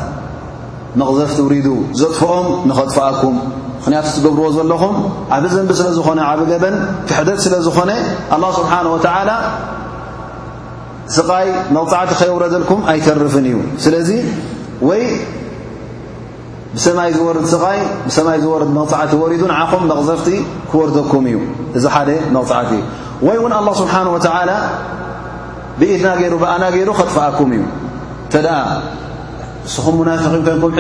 [1.00, 1.68] መغዘፍቲ ورد
[2.02, 3.36] ዘጥفኦም نኽጥفأኩም
[3.80, 4.94] ምኽንያቱ تገብርዎ ዘለኹም
[5.36, 6.76] ዓብ ዘንቢ ስለ ዝኾነ ዓብ ገበን
[7.10, 7.90] ክሕደት ስለ ዝኾነ
[8.36, 9.36] الله سሓنه ولى
[11.14, 14.22] ስቓይ መغፅዕቲ ከረዘልኩ ኣይተርፍ እዩ ስለ ሰይ
[17.18, 17.20] ዝ
[17.78, 17.84] ይ
[18.44, 18.92] ዝር መغፅ
[19.70, 20.28] ኹ መغዘፍቲ
[20.72, 21.38] ክወርዘኩም እዩ
[21.78, 21.86] እዚ
[22.38, 22.82] መغፅ ይ
[23.62, 24.20] الله ስሓنه و
[25.80, 26.10] ብኢድና
[26.54, 27.64] ኣና ገይሩ ከጥفኣኩም እዩ
[29.66, 30.72] ንስኹ مفق ንኩም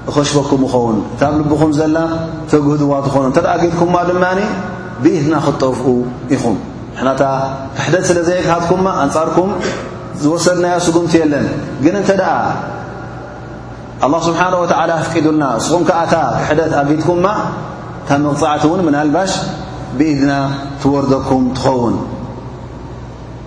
[0.10, 1.98] እኸሽፈኩም ይኸውን እታ ኣብ ልብኹም ዘላ
[2.52, 4.40] ተግህድዋ ትኾኑ እንተ ደኣ ግድኩምማ ድማኒ
[5.04, 5.86] ብኢድና ክጠፍኡ
[6.36, 6.58] ኢኹም
[6.94, 7.24] ንሕናታ
[7.78, 9.52] ክሕደት ስለ ዘየግሃትኩምማ ኣንጻርኩም
[10.22, 11.46] ዝወሰድናዮ ስጉምቲ የለን
[11.84, 12.34] ግን እንተ ደኣ
[14.06, 17.28] ኣه ስብሓንه ወዓላ ኣፍቂዱልና ንስኹም ከኣ እታ ክሕደት ኣጊድኩምማ
[18.02, 19.32] እታ መቕፃዕቲ እውን ምናልባሽ
[20.00, 20.32] ብኢድና
[20.82, 21.96] ትወርደኩም ትኸውን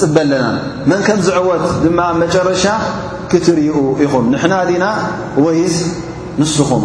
[0.00, 0.32] ፅበ ኣና
[0.90, 2.64] መን ከም ዝዕወት ድማ መጨረሻ
[3.32, 4.84] ክትርይኡ ኢኹም ንሕና ዲና
[5.44, 5.76] ወይስ
[6.40, 6.84] ንስኹም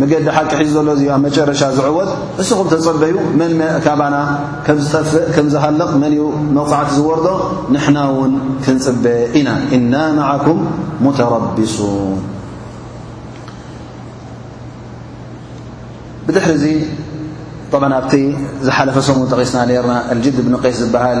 [0.00, 3.16] መገዲ ሓቂ ሒ ዘሎ እ ኣብ መጨረሻ ዝዕወት ንስኹም ተፀበ ዩ
[3.62, 4.16] መካባና
[4.84, 6.22] ዝጠፍእ ከም ዝሃልቕ መን ዩ
[6.58, 7.26] መوዕቲ ዝወርዶ
[7.76, 8.32] ንሕና ውን
[8.66, 9.04] ክንፅበ
[9.40, 10.60] ኢና እና ማعኩም
[11.06, 12.20] ሙተረቢሱን
[16.28, 16.66] ብድሕሪ ዙ
[18.00, 18.14] ኣብቲ
[18.66, 19.92] ዝሓለፈሰሙን ተቂስና ና
[20.24, 21.20] ጅድ ብንቀስ ዝበሃል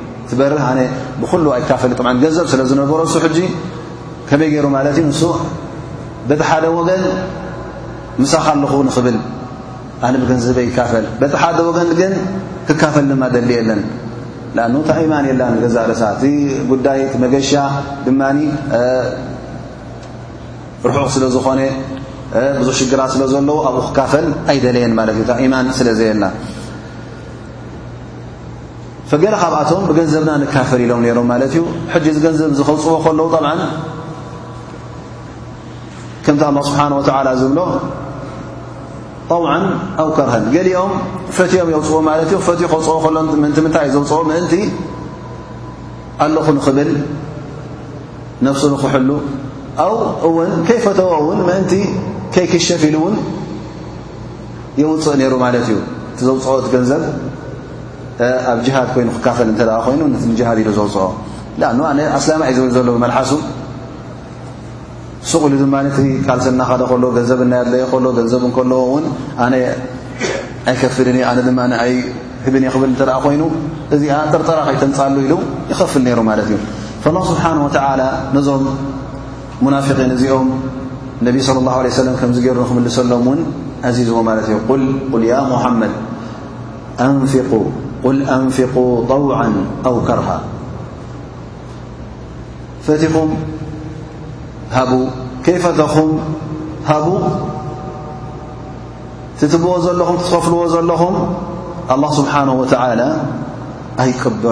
[0.31, 0.79] ትበርህ ኣነ
[1.21, 1.91] ብኩሉ ኣይካፈሊ
[2.23, 3.37] ገንዘብ ስለ ዝነበረ ሱ ሕጂ
[4.29, 5.13] ከመይ ገይሩ ማለት እዩ ን
[6.29, 7.03] በቲ ሓደ ወገን
[8.21, 9.17] ምሳኻ ለኹ ንክብል
[10.05, 12.13] ኣነ ብገንዘበ ይካፈል በቲ ሓደ ወገን ግን
[12.67, 13.81] ክካፈል ድማ ደሊ የለን
[14.67, 16.23] ኣን ታ ኢማን የላን ገዛ ርሳ ቲ
[16.71, 17.51] ጉዳይ ቲ መገሻ
[18.07, 18.21] ድማ
[20.87, 21.59] ርሑቕ ስለ ዝኾነ
[22.59, 26.23] ብዙሕ ሽግራት ስለ ዘለዉ ኣብኡ ክካፈል ኣይደለየን ማለት እዩ ኢማን ስለዘየላ
[29.11, 31.61] فل ካብኣቶም ብገንዘብና نكፈ ኢሎ ሮም ዩ
[32.25, 32.93] ገንዘብ ፅዎ
[36.25, 37.01] ከምቲ الله ስብሓنه و
[37.41, 37.59] ዝብሎ
[39.31, 39.51] طውع
[40.01, 40.91] أو كርሀን ሊኦም
[41.37, 41.97] ፈትም يوፅዎ
[42.47, 44.11] ፈ ፅ ታይ ዘፅ
[46.23, 46.89] ኣኹኽብል
[48.47, 49.09] ነفሱክሕሉ
[50.35, 51.11] ው ከይፈተዎ
[52.51, 53.17] ክشፍ ኢሉ ን
[54.83, 55.69] يوፅእ ሩ እዩ
[56.27, 56.53] ዘፅኦ
[56.91, 57.01] ዘብ
[58.51, 59.65] ኣብ ድ ይኑ ክፈል ይ
[60.61, 61.07] ኢሉ ዘፅኦ
[61.67, 62.01] ኣላ
[62.57, 63.31] ዝብል ዘሎ መሓሱ
[65.31, 66.85] ሱቕ ኢሉ ድ ካልስና ደ
[67.17, 67.73] ገንዘብናድለ
[68.25, 69.07] ንዘብ ዎ ን
[70.71, 71.07] ኣይከፍድ
[71.47, 71.51] ድ
[71.83, 72.93] ኣብ ክብል
[73.25, 73.41] ኮይኑ
[73.95, 75.33] እዚኣ ጥርጥራይተንፃሉ ኢሉ
[75.73, 76.57] ይኸፍል ሩ ማለት እዩ
[77.05, 77.51] لل ስብሓه
[78.35, 78.65] ነዞም
[79.75, 80.47] ናፊقን እዚኦም
[81.27, 83.39] ነቢ صى لله ه ከ ገሩ ክምልሰሎም ውን
[83.95, 85.39] ዚዝዎ ማለ እዩ ያ
[85.81, 85.93] መድ
[87.23, 87.51] ንፊق
[88.03, 88.73] قل أنفق
[89.09, 89.53] طوعا
[89.85, 90.41] أو كره
[92.85, 93.15] فቲኹ
[94.89, 94.91] ب
[95.45, 95.95] كيفተኹ
[97.05, 97.07] ب
[99.53, 100.09] تብዎ ለኹ
[100.45, 101.01] ፍልዎ ዘለኹ
[101.93, 103.07] الله سبنه ولى
[104.03, 104.45] ኣيበ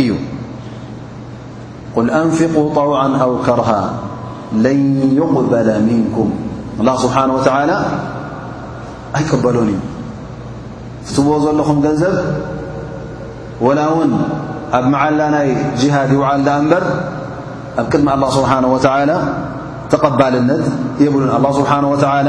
[0.00, 0.10] እዩ
[1.96, 3.70] قل أنفقا طوعا أو كره
[4.64, 4.78] لن
[5.20, 6.26] يقبل منكم
[6.80, 7.76] الله بنه وتلى
[9.18, 9.78] ኣይበሎ እዩ
[11.28, 12.14] ዎ ዘለኹ ንዘብ
[13.64, 14.12] ወላ ውን
[14.78, 15.48] ኣብ መዓላናይ
[15.80, 16.84] ጅሃድ ይውዓል ዳ እንበር
[17.80, 19.10] ኣብ ቅድሚ ኣلላه ስብሓንه وተላ
[19.92, 20.62] ተቐባልነት
[21.04, 22.28] የብሉን ኣلله ስብሓንه وተላ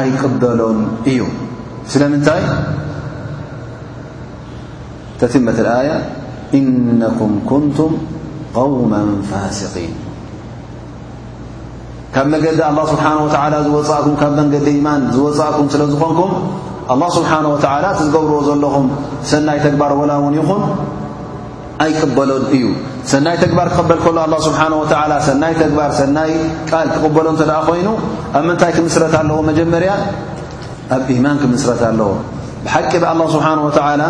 [0.00, 0.78] ኣይቅበሎን
[1.10, 1.20] እዩ
[1.92, 2.42] ስለምንታይ
[5.20, 5.90] ተቲመትኣያ
[6.58, 7.92] ኢነኩም ኩንቱም
[8.56, 8.92] قውመ
[9.30, 9.92] ፋሲقን
[12.14, 16.32] ካብ መገዲ ኣه ስብሓነه ላ ዝወፃእኩም ካብ መንገዲ ማን ዝወፃእኩም ስለዝኾንኩም
[16.90, 18.86] ኣه ስብሓነه ወተላ እቲ ዝገብርዎ ዘለኹም
[19.30, 20.62] ሰናይ ተግባር ወላ እውን ይኹን
[21.84, 22.64] ኣይቅበሎን እዩ
[23.10, 26.32] ሰናይ ተግባር ክቐበል ከሉ ኣ ስብሓ ወላ ሰናይ ተግባር ሰናይ
[26.70, 27.88] ቃል ክቕበሎ እተደኣ ኮይኑ
[28.38, 29.90] ኣብ ምንታይ ክምስረት ኣለዎ መጀመርያ
[30.96, 32.10] ኣብ ኢማን ክምስረት ኣለዎ
[32.66, 34.02] ብሓቂ ብኣላه ስብሓንه ወተላ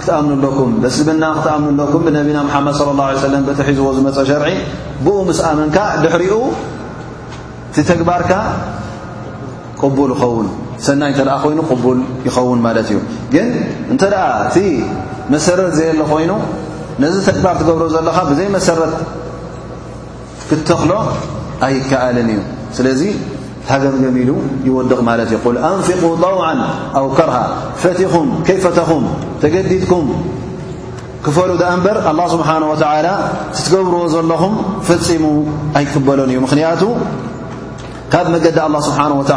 [0.00, 4.48] ክትኣምኑኣለኩም ብስምና ክትኣምኑለኩም ብነቢና ምሓመድ صለ ላه ሰለም በተሒዝዎ ዝመፀ ሸርዒ
[5.04, 6.34] ብኡ ምስ ኣመንካ ድሕሪኡ
[7.76, 8.32] ቲ ተግባርካ
[9.80, 10.46] ቅቡል ይኸውን
[10.86, 12.98] ሰናይ እንተደኣ ኮይኑ ቅቡል ይኸውን ማለት እዩ
[13.34, 13.48] ግን
[13.92, 14.56] እንተ ደኣ እቲ
[15.34, 16.32] መሰረት ዘ ሎ ኮይኑ
[17.02, 18.92] ነዚ ተግባር ትገብር ዘለኻ ብዘይ መሰረት
[20.48, 20.90] ክተክሎ
[21.66, 22.40] ኣይከኣልን እዩ
[22.78, 23.02] ስለዚ
[23.68, 24.30] ታገምገሚሉ
[24.68, 26.48] ይወድቕ ማለት እዩ ል ኣንፊق ጠዉዓ
[27.00, 27.36] ኣው ከርሃ
[27.82, 29.04] ፈቲኹም ከይፈተኹም
[29.42, 30.08] ተገዲድኩም
[31.26, 33.06] ክፈሉ ደኣ እንበር ኣላه ስብሓንه ወተዓላ
[33.56, 34.54] ትገብርዎ ዘለኹም
[34.88, 35.22] ፈፂሙ
[35.80, 36.82] ኣይክበሎን እዩ ምክንያቱ
[38.14, 39.32] ካብ መገዲ ኣلله ስብሓንه وተ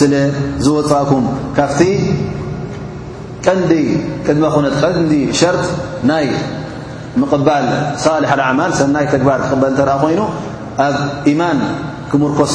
[0.00, 0.12] ስለ
[0.64, 1.24] ዝወፃእኩም
[1.56, 1.80] ካብቲ
[3.60, 3.72] ንዲ
[4.26, 5.64] ቅድመ ነት ቀንዲ ሸርط
[6.10, 6.26] ናይ
[7.20, 7.66] ምቕባል
[8.04, 10.20] ሳሊ ሓ ዓማል ሰናይ ተግባር ክቕበል እተርኣ ኮይኑ
[10.86, 10.96] ኣብ
[11.32, 11.58] ኢማን
[12.10, 12.50] ክምርኮስ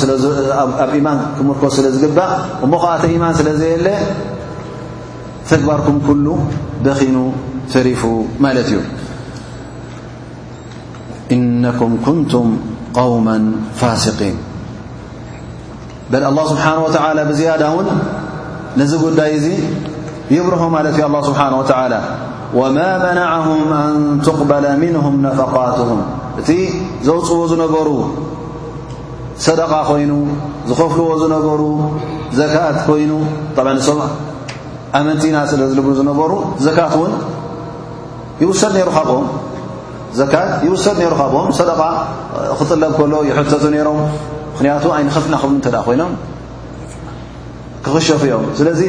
[1.78, 2.34] ስለ ዝግባእ
[2.66, 3.88] እሞ ኸዓ ተኢማን ስለ ዘየለ
[5.52, 6.26] ተግባርኩም ኩሉ
[6.88, 7.18] ደኺኑ
[7.74, 8.02] ተሪፉ
[8.46, 8.76] ማለት እዩ
[11.38, 12.48] እነኩም ኩንቱም
[12.98, 13.28] قውማ
[13.82, 14.36] ፋሲقን
[16.13, 17.88] በ ኣلله ስብሓነه وተላ ብዝያዳ እውን
[18.80, 19.45] ነዚ ጉዳይ እዙ
[20.36, 21.93] ይብርሆ ማለት እዩ ኣه ስብሓه ተላ
[22.60, 23.95] وማ መናዓهም ኣን
[24.26, 26.02] ትقበለ ምንهም ነፈቃትهም
[26.39, 26.49] እቲ
[27.08, 27.88] ዘውፅዎ ዝነበሩ
[29.45, 30.12] ሰደቃ ኮይኑ
[30.69, 31.62] ዝኸፍልዎ ዝነበሩ
[32.39, 33.12] ዘካት ኮይኑ
[33.78, 33.99] ንስም
[34.99, 36.32] ኣመንቲኢና ስለ ዝልብሉ ዝነበሩ
[36.65, 38.45] ዘካት እውን ሰ
[40.65, 41.82] ይውሰድ ነይሩ ካብኦም ሰደቃ
[42.58, 43.99] ክጥለብ ከሎ ይሕተቱ ነይሮም
[44.54, 45.39] ምክንያቱ ኣይ ና
[45.94, 46.13] ይኖም
[47.86, 48.82] ክኽሸፉ እዮም ስለዚ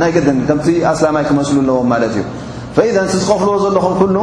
[0.00, 2.22] ናይ قድን ከምቲ ኣسላይ ክመስሉ ኣለዎም ማለት እዩ
[2.76, 4.16] فإذ ዝኸፍልዎ ዘለኹም ሉ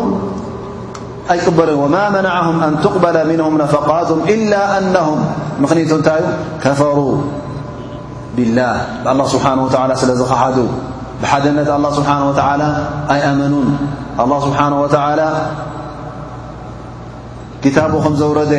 [1.34, 5.08] ኣይበ وማ መنعه أن تقበل نه ነفقቱ إل أنه
[5.62, 6.20] ምኽኒቱ እንታይ
[6.64, 6.98] كፈر
[8.36, 8.74] ብالላه
[9.16, 9.68] لله ስሓه و
[10.02, 10.58] ስለዝኸሓዱ
[11.22, 12.32] ብሓደ ነት لله ስሓه و
[13.14, 13.68] ኣይ ኣመኑን
[14.22, 14.88] لله ስሓه وى
[17.64, 18.52] ክታቡ ከም ዘውረደ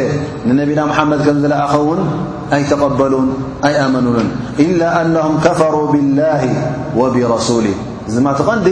[0.48, 2.00] ንነቢና ሙሓመድ ከም ዝለእኸውን
[2.54, 3.28] ኣይተቐበሉን
[3.66, 4.28] ኣይ ኣመኑንን
[4.64, 6.40] ኢላ ኣነهም ከፈሩ ብላህ
[7.00, 7.66] ወብረሱሊ
[8.08, 8.68] እዚ ድማ ተቐንዲ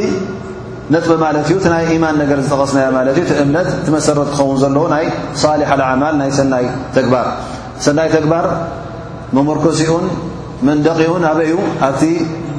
[0.95, 4.59] ነጥበ ማለት እዩ ቲ ናይ ኢማን ነገር ዝጠቐስናዮ ማለት እዩ ቲ እምነት ቲ መሰረት ክኸውን
[4.63, 5.05] ዘለዎ ናይ
[5.43, 7.29] ሳሊሓ ዓማል ናይ ሰናይ ተግባር
[7.87, 8.47] ሰናይ ተግባር
[9.39, 10.05] መምርኮሲኡን
[10.69, 11.57] መንደቒኡን ኣበ እዩ
[11.89, 11.91] ኣ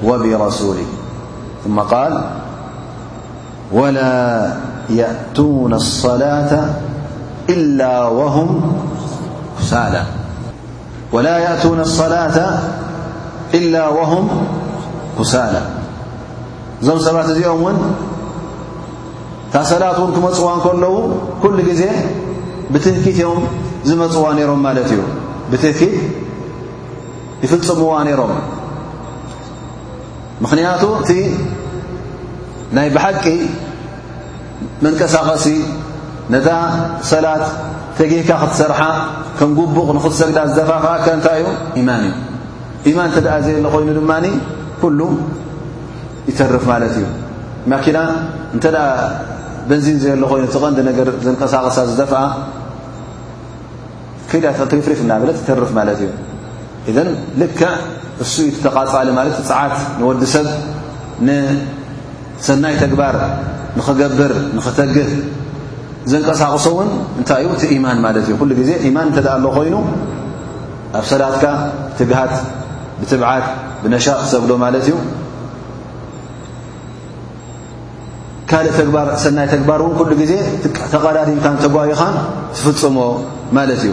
[0.00, 2.14] ቃል
[3.78, 3.98] ወላ
[4.98, 5.72] يእቱነ
[6.04, 6.50] صላة
[13.58, 14.24] إላ ወهም
[15.18, 15.54] ኩሳላ
[16.82, 17.76] እዞም ሰባት እዚኦም ውን
[19.52, 20.94] ታ ሰላት እውን ክመፅዋ ከለዉ
[21.42, 21.82] ኩሉ ጊዜ
[22.72, 23.40] ብትህኪትእዮም
[23.88, 25.00] ዝመፅዋ ነይሮም ማለት እዩ
[25.52, 25.94] ብትኪት
[27.44, 28.32] ይፍፅምዋ ነይሮም
[30.44, 31.10] ምክንያቱ እቲ
[32.76, 33.24] ናይ ብሓቂ
[34.84, 35.46] መንቀሳቐሲ
[36.34, 36.48] ነታ
[37.10, 37.44] ሰላት
[37.98, 38.80] ተጊካ ክትሰርሓ
[39.38, 40.70] ከም ጉቡቕ ንኽሰግዳ ዝደፋ
[41.16, 41.46] እንታይ እዩ
[41.80, 44.12] ኢማን እዩ ኢማን እተ ዘየ ሎ ኮይኑ ድማ
[44.82, 45.00] ኩሉ
[46.28, 47.06] ይተርፍ ማለት እዩ
[47.72, 47.98] ማኪና
[48.56, 48.66] እተ
[49.68, 52.00] በንዚን ዘየ ሎ ኮይኑ ቲቀንዲ ነገር ዘንቀሳቐሳ ዝ
[54.86, 56.12] ፍሪፍ ና ለ ይተርፍ ማለት እዩ
[57.06, 57.10] ል
[58.22, 60.48] እሱ ዩ ትተቓፃሊ ማለት ፀዓት ንወዲሰብ
[61.26, 63.16] ንሰናይ ተግባር
[63.76, 65.08] ንኽገብር ንኽተግህ
[66.10, 66.90] ዘንቀሳቕሶ እውን
[67.20, 69.76] እንታይ እዩ እቲኢማን ማለት እዩ ኩሉ ግዜ ኢማን እንተደኣ ሎ ኮይኑ
[70.98, 71.44] ኣብ ሰዳትካ
[71.88, 72.34] ብትግሃት
[73.00, 73.46] ብትብዓት
[73.82, 74.94] ብነሻቅ ሰብሎ ማለት እዩ
[78.50, 78.76] ካልእ
[79.24, 80.32] ሰናይ ተግባር እውን ኩሉ ጊዜ
[80.92, 82.00] ተቐዳድምካን ተጓቢኻ
[82.54, 82.96] ትፍፅሞ
[83.58, 83.92] ማለት እዩ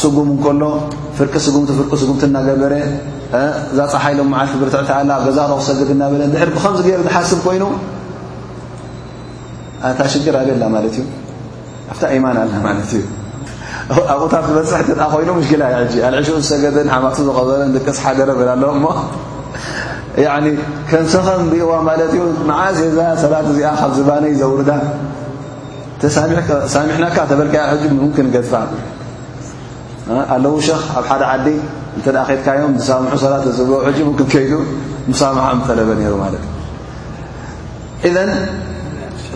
[0.00, 0.62] ክጉም ከሎ
[1.16, 2.74] ፍርቂ ምቲ ፍቂ ጉምቲ እናገበረ
[3.78, 7.64] ዛፀሓይሎም ዓልብርትዕኣ ዛ ሰድ እናበለ ድ ብከም ገር ዝሓስብ ኮይኑ
[9.88, 10.98] ኣታ ሽግር ኣበላ ት እዩ
[11.92, 12.44] ኣብ ኢማን ኣ
[12.84, 13.04] እዩ
[14.14, 14.80] ኣብኡታት ዝበፅሕ
[15.14, 15.62] ኮይኑ ሽግላ
[16.10, 18.40] ኣዕሽ ዝሰገን ሓማ ዝቀበረን ቀስሓ ደረብ
[18.72, 18.74] ኣ
[20.90, 21.28] ከምሰኸ
[21.64, 21.70] እዋ
[22.00, 22.24] ለ ዩ
[22.60, 24.70] ዓዛ ሰት እዚኣ ካብ ዝባነይ ዘውርዳ
[26.74, 28.52] ሳሚሕና ተበልክ ሕ ምክ ገፋ
[30.34, 31.50] ኣለዉ ሸ ኣብ ሓደ ዲ
[31.98, 33.26] እ ከትካዮም ሳም ሰ
[33.96, 34.46] ዝ ክከይ
[35.56, 36.16] ም ጠለበ ሩ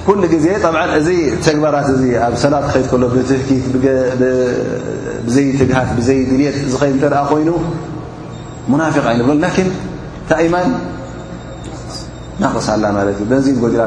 [0.07, 0.13] ኩ
[0.45, 0.47] ዜ
[1.01, 1.11] እዚ
[1.47, 1.89] ተግባራት
[2.29, 3.51] ኣብ ሰላት ከ ከሎ ትት
[5.35, 6.79] ዘይ ትግሃት ዘይ ድልት ዝ
[7.33, 7.51] ኮይኑ
[8.81, 9.41] ናق ይብሎም
[10.31, 10.69] ታእማን
[12.43, 12.85] ናقሳላ
[13.33, 13.87] ንዚን ጎ ጀራ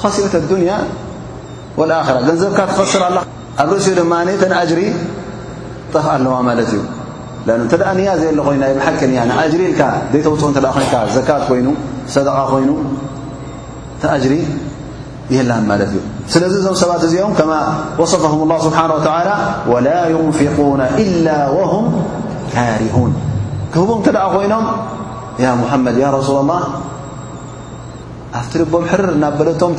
[0.03, 2.93] ፅ ሲወ ل وا ንዘብ ፈስ
[3.63, 3.89] ኣብ እኡ
[4.75, 4.81] ተሪ
[5.93, 6.37] ፍ ኣለዋ
[6.77, 6.79] ዩ
[7.55, 9.83] እተደኣ ንያ ዘሎ ኮይኑናይ ብሓቂ ያ እጅሪ ኢልካ
[10.13, 11.67] ዘይተውፅኦ ተ ይ ዘካት ኮይኑ
[12.15, 12.71] ሰደቃ ኮይኑ
[14.03, 14.35] ተእጅሪ
[15.35, 15.99] የላ ማለት እዩ
[16.33, 17.53] ስለዚ እዞም ሰባት እዚኦም ከማ
[18.01, 18.99] وصፋهም الله ስብሓه و
[19.73, 20.57] وላ يንፊق
[21.03, 21.29] إላ
[21.73, 21.87] هም
[22.55, 23.13] ካሪሁን
[23.73, 24.65] ከህቦም ተደ ኮይኖም
[25.45, 26.61] ያ ሙሓመድ ረሱل لله
[28.39, 29.73] ኣብቲ ልቦም ሕር እናበለቶም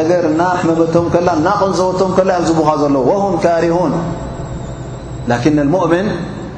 [0.00, 3.92] ነገር ናሕመመቶም ከላ ናቐንዘወቶም ከላ እዮ ዝቡኻ ዘለዉ هም ካርሁን
[5.82, 6.06] ؤን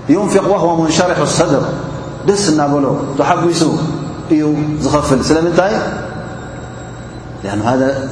[0.09, 1.62] يንفق وهو نشርح لصድر
[2.26, 2.84] ደስ እናበሎ
[3.18, 3.62] تሓዊሱ
[4.32, 4.42] እዩ
[4.84, 5.72] ዝፍل ስለምንታይ
[7.42, 7.57] أ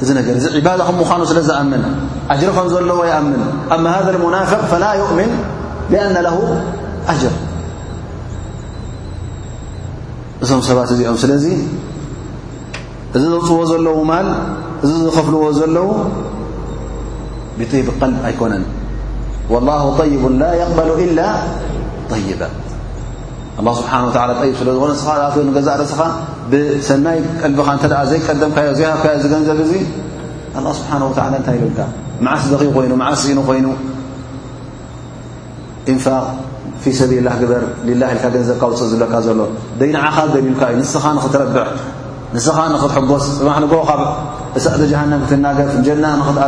[0.05, 0.77] ذ ነ ዚ ع
[1.19, 1.71] ኑ ስለ ኣም
[2.39, 3.41] جر ዘለዎ يأምን
[3.95, 5.31] هذا المنافق فلا يؤምن
[5.91, 6.37] بأن له
[7.13, 7.33] أجر
[10.43, 11.45] እዞም ሰባት እዚኦም ስለዚ
[13.15, 14.27] እዚ ዘوፅዎ ዘለ ማل
[14.83, 15.87] እዚ ዝፍልዎ ዘለዉ
[17.57, 17.61] ب
[18.01, 18.63] قልب ኣይكነን
[19.53, 21.19] والله طይب لا يقل إل
[22.11, 22.43] ه
[23.79, 26.01] ስብሓه ይ ስለ ዝኾ ስ ዛእርስኻ
[26.51, 27.67] ብሰናይ ቀልቢኻ
[28.01, 29.73] እ ዘይቀደምካዮ ዘይሃፍካዮ ዝገንዘብ ዙ
[30.55, 31.01] ه ስብሓه
[31.39, 31.79] እንታይ ብልካ
[32.25, 33.67] መዓስ ደቂ ይኑ ዓሲ ኢኑ ኮይኑ
[35.95, 36.25] ንፋق
[36.83, 37.63] ፊ ሰል ላ ግበር
[38.01, 38.03] ላ
[38.35, 39.39] ገንዘብካ ውፅእ ዝብለካ ዘሎ
[39.79, 41.67] ደይንዓኻ ገሊልካ እዩ ንስኻ ንኽትረብዕ
[42.35, 43.25] ንስኻ ንኽትሕጎስ
[43.67, 44.01] እጎካብ
[44.65, 46.47] ሳእተ ጀሃንም ክትናገፍ ጀና ኽትኣ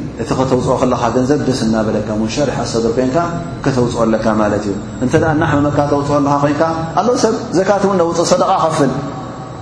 [0.21, 3.17] እቲ ከተውፅኦ ከለኻ ገንዘብ ደስ እናበለካ ሙሸርሕ ኣሰድር ኮንካ
[3.65, 6.61] ከተውፅኦ ኣለካ ማለት እዩ እንተ ናሕመመካ ተውፅኦ ኣለኻ ኮንካ
[6.99, 8.91] ኣለው ሰብ ዘካት ውን ውፅእ ሰደቃ ከፍል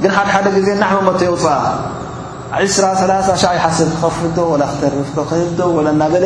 [0.01, 1.45] ግን ሓደሓደ ጊዜ ናሕመመተ የውፅ
[2.57, 5.60] 203 ሻዕይ ሓስብ ክኸፍቶ ወላ ክተርፍቶ ከህቶ
[5.93, 6.26] እናገለ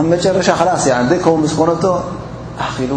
[0.00, 1.84] ኣብ መጨረሻ ከላስ ያ ዘይ ከም ዝኮነቶ
[2.66, 2.92] ኣኪሉ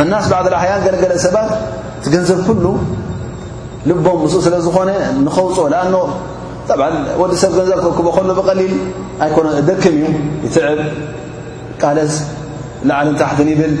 [0.00, 1.50] فናስ ባዓ ሃያን ገለገለ ሰባት
[2.04, 2.66] ቲ ገንዘብ ኩሉ
[3.88, 4.90] ልቦም ምስ ስለ ዝኾነ
[5.24, 5.58] ንኸውፅ
[7.20, 8.72] ወዲሰብ ገንዘብ ክክቦ ከሎ ብቀሊል
[9.24, 10.06] ኣይኮኖ ደክም ዩ
[10.44, 10.80] ይትዕብ
[11.82, 12.14] ቃለስ
[12.98, 13.74] ዓልን ታሕትን ይብል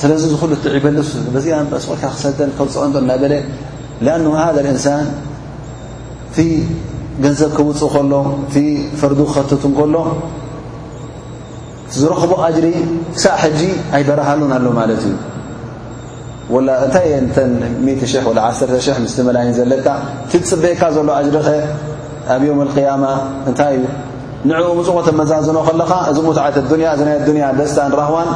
[0.00, 0.52] ስለዚ ዝሉ
[1.62, 3.34] ዕበስኣካ ክሰተ ከውፅኦ ና በለ
[4.16, 5.06] ኣن ሃذ እንሳን
[6.36, 6.38] ቲ
[7.24, 8.12] ገንዘብ ክውፅ ከሎ
[9.00, 9.94] ፈርዱ ክኸተት ከሎ
[11.94, 12.66] ዝረኽቦ ኣጅሪ
[13.22, 13.60] ሳ ሕጂ
[13.96, 15.12] ኣይበረሃሉን ኣሎ ማለት እዩ
[16.86, 17.08] እታይ
[17.88, 18.10] 100
[19.14, 19.86] ስ መይን ዘለካ
[20.32, 21.52] ትፅበካ ዘሎ ኣጅሪ ኸ
[22.34, 23.04] ኣብ يም القያማ
[23.48, 23.84] እንታይ እዩ
[24.48, 26.44] ንዕኡ ምፅኾ ተመዛዝኖ ከለኻ እዚ ሙትዓ
[26.86, 28.28] ያ እ ና ንያ ደስታን ራህዋን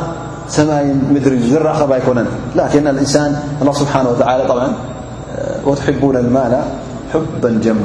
[0.56, 2.28] ሰማይ ምድሪ ዝራኸብ ኣይኮነን
[3.02, 3.32] እንሳን
[3.82, 3.94] ስብሓ
[5.70, 5.88] ወ ሕ
[6.36, 6.54] ማና
[7.12, 7.84] حب ጀማ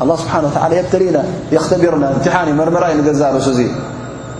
[0.00, 3.68] الله سبحانه وتعالى يبتلينا يختبرنا امتحان مرمراء لجزال سزي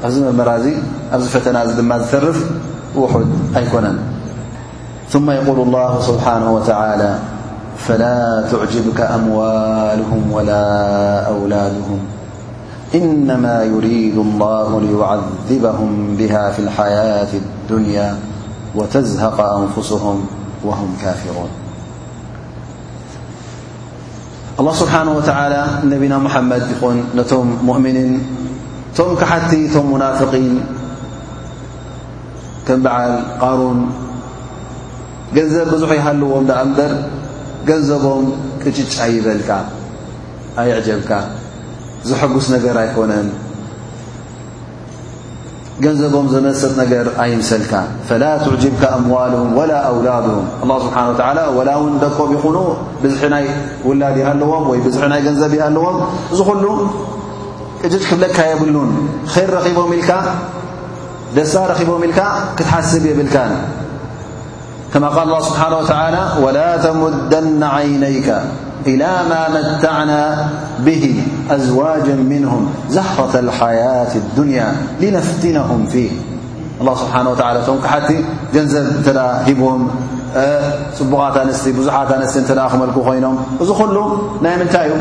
[0.04, 0.74] أبز مرمرازي
[1.12, 2.44] أبز فتنا دمات سرف
[2.96, 3.26] وحد
[3.56, 3.92] أيكن
[5.10, 7.18] ثم يقول الله سبحانه وتعالى
[7.76, 10.64] فلا تعجبك أموالهم ولا
[11.28, 11.98] أولادهم
[12.94, 18.16] إنما يريد الله ليعذبهم بها في الحياة الدنيا
[18.74, 20.26] وتزهق أنفسهم
[20.64, 21.48] وهم كافرون
[24.60, 25.54] الላه ስብሓንه ወተላ
[25.90, 28.10] ነቢና መሓመድ ይኹን ነቶም ሙእምንን
[28.90, 30.48] እቶም ካሓቲ ቶም ሙናፍقን
[32.66, 33.78] ከም በዓል ቃሩን
[35.36, 36.92] ገንዘብ ብዙሕ ይሃልዎም ዳኣ እምበር
[37.68, 38.24] ገንዘቦም
[38.62, 39.50] ቅጭጭ ኣይበልካ
[40.60, 41.10] ኣይዕጀብካ
[42.08, 43.28] ዘሐጉስ ነገር ኣይኮነን
[45.84, 47.72] ገንዘቦም ዘመት ነገር ኣይምሰልካ
[48.08, 52.56] فላا تعጅبك أمواله ولا أوላده الله ስبሓنه وى وላ ውን ደኮም ይኹኑ
[53.02, 53.44] ብዝናይ
[53.88, 54.64] ውላድ ይلዎም
[54.94, 55.96] ዝ ናይ ንዘብ ይلዎም
[56.32, 56.64] እዚ خሉ
[57.92, 58.90] جጅ ክብለካ የብሉን
[59.50, 60.10] ر رቦም ኢል
[61.36, 62.14] ደስታ ረቦም ኢል
[62.58, 63.36] ክትሓስብ يብል ከ
[65.16, 65.90] ق الله ስبሓنه وت
[66.44, 68.28] ولا تمدن عይነيك
[68.90, 70.20] إلى ما መتعنا
[70.86, 71.04] به
[71.52, 73.36] ኣ ه ፍ
[76.86, 78.08] له ስሓه ቶም ክሓቲ
[78.54, 79.08] ገንዘብ እተ
[79.46, 79.82] ሂቦም
[80.98, 83.98] ፅቡቓት ኣንስቲ ብዙሓት ኣንስቲ እተ ክመልኩ ኮይኖም እዚ ሉ
[84.44, 84.94] ናይ ምንታይ እዩ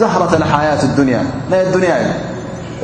[0.00, 1.16] زهረة ሓያት الዱንያ
[1.50, 2.06] ናይ ኣዱንያ እዩ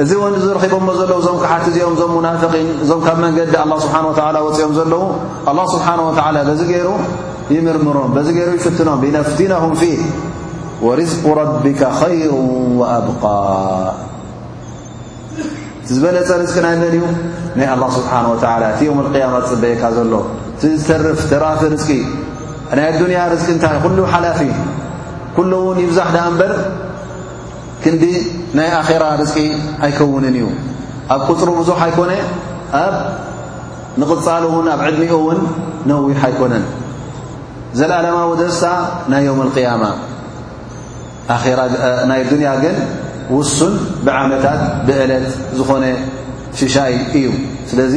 [0.02, 0.10] እዚ
[0.48, 5.02] ዝረኺቦሞ ዘለዉ እዞም ክሓቲ እዚኦም እዞም ናፍقን እዞም ካብ መንገዲ لله ስብሓه و ፅኦም ዘለዉ
[5.48, 6.10] لله ስብሓه و
[6.60, 6.88] ዚ ገይሩ
[7.54, 9.82] ይምርምሮም ዚ ገይሩ ይፍትኖም ፍه ፊ
[10.86, 11.82] وርዝق ረبك
[12.20, 12.32] ይሩ
[12.80, 13.24] وأبق
[15.94, 17.02] ዝበለፀ ርቂ ናይ ዘን እዩ
[17.58, 18.34] ናይ لله ስብሓه و
[18.70, 20.10] እቲ ዮም اقያማ ፅበየካ ዘሎ
[20.62, 21.88] ዝተርፍ ተራፊ ርቂ
[22.78, 24.38] ናይ ዱንያ ርቂ እንታይ ኩሉ ሓላፊ
[25.36, 26.52] ኩل ውን ይብዛሕ ዳ በር
[27.82, 28.02] ክንዲ
[28.58, 29.34] ናይ ኣራ ርቂ
[29.84, 30.46] ኣይከውንን እዩ
[31.14, 32.10] ኣብ قፅሩ ብዙሕ ኣይኮነ
[32.84, 32.94] ኣብ
[34.00, 35.40] ንቕፃል እውን ኣብ ዕድሚኡ ውን
[35.90, 36.64] ነዊሓ ኣይኮነን
[37.78, 38.64] ዘለኣለማ ዊደስታ
[39.12, 39.84] ናይ يውም القያማ
[41.28, 41.32] ና
[42.42, 42.76] نያ ግን
[43.34, 43.74] وሱን
[44.06, 45.26] بዓመታት بዕለት
[45.58, 45.84] ዝኾن
[46.60, 46.76] ሽሻ
[47.18, 47.26] እዩ
[47.70, 47.94] ስለذ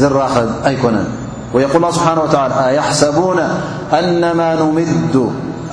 [0.00, 1.08] ዝرኸذ ኣيكነን
[1.54, 3.40] ويقل اله ስبحنه ولى يحሰبون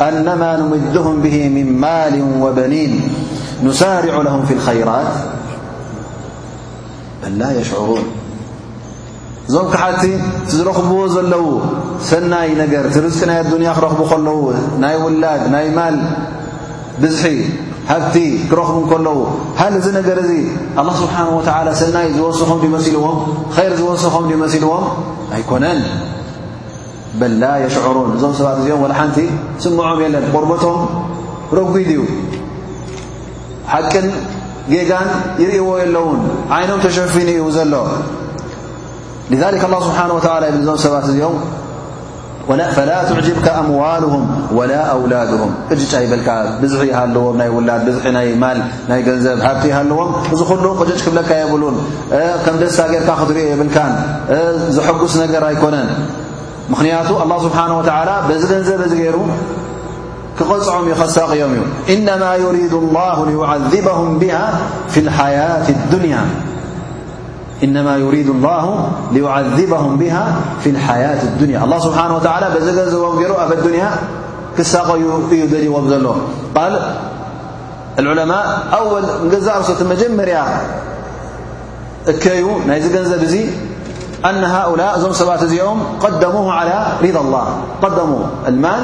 [0.08, 2.94] أنما نمدهم به من مال وبنيን
[3.66, 5.12] نسارع لهم في الخيራت
[7.22, 8.06] بلا يሽعرون
[9.48, 10.04] እዞم كሓቲ
[10.52, 11.44] ዝረኽብዎ ዘለዉ
[12.10, 12.50] ሰናይ
[13.04, 13.32] رز ና
[13.70, 14.28] ያ ክረኽ ከለ
[14.82, 15.82] ና ውላድ ና ማ
[17.04, 17.26] ብዙሒ
[17.90, 18.16] ሃብቲ
[18.50, 19.18] ክረኽቡ ከለዉ
[19.60, 20.32] ሃሊ እዚ ነገር እዚ
[20.80, 23.18] ኣላه ስብሓንه ወተዓላ ስናይ ዝወስኹም ዩ መሲልዎም
[23.56, 24.86] ኸይር ዝወስኾም ዩ መሲልዎም
[25.36, 25.80] ኣይኮነን
[27.20, 29.18] በላ የሽዑሩን እዞም ሰባት እዚኦም ወላ ሓንቲ
[29.64, 30.78] ስምዖም የለን ቁርበቶም
[31.58, 32.02] ረግቢድ እዩ
[33.74, 34.08] ሓቅን
[34.74, 35.10] ጌጋን
[35.44, 36.20] ይርእዎ የለዉን
[36.58, 37.76] ዓይኖም ተሸፊን እ ዘሎ
[39.88, 41.38] ስብሓን ወላ ብል እዞም ሰባት እዚኦም
[42.48, 44.24] ፈላ ትዕጅብك ኣምዋሉهም
[44.58, 46.30] وላ أውላድهም እጅጫ ይበልካ
[46.62, 51.30] ብዙሒ ይሃለዎም ናይ ውላድ ብዙ ናይ ማል ናይ ገንዘብ ሃብቲ ይሃለዎም እዚ ኩሉ ቅጨጭ ክብለካ
[51.42, 51.76] የብሉን
[52.46, 53.94] ከም ደስታ ጌርካ ክትሪኦ የብልካን
[54.78, 55.88] ዝሐጉስ ነገር ኣይኮነን
[56.72, 57.92] ምኽንያቱ الله ስብሓنه وላ
[58.28, 59.18] በዚ ገንዘብ ዚ ገይሩ
[60.40, 61.62] ክቐፅዖም እዩ ኸሳቕዮም እዩ
[61.94, 64.36] ኢነማ يሪيድ الላه لዩዓذበهም ብه
[64.92, 66.16] في اሓያاት الዱንያ
[67.64, 73.92] إنما يريد الله ليعذبهم بها في الحياة الدنيا الله سبحانه وتعالى نجربالدنيا
[74.58, 76.08] كقيل ول
[76.56, 76.96] قال
[78.00, 79.04] العلماء أول
[79.82, 80.30] ر مجمر
[82.08, 83.50] ك انبي
[84.26, 86.52] أن هؤلاء زم سبات يم هقدمو
[88.48, 88.82] المال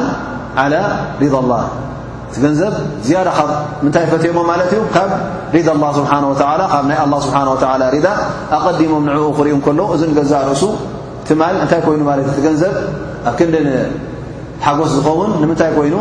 [0.57, 0.81] على
[1.21, 1.67] رضى الله
[2.41, 2.45] ዘ
[3.07, 3.11] ዝ
[3.85, 5.09] ምታይ ፈትሞ ማለ እዩ ካብ
[5.55, 6.25] ሪዳ له ስሓه ና
[6.99, 7.47] ه ስሓه
[8.05, 8.09] ዳ
[8.57, 10.63] ኣቐዲሞም ንዕኡ ክርኡ ከሎ እዚገዛ ርእሱ
[11.63, 12.03] እታይ ይኑ
[12.39, 12.73] እ ገንዘብ
[13.29, 13.89] ኣ ክዲሓጐስ
[14.95, 15.95] ዝኸውን ንምንታይ ይኑ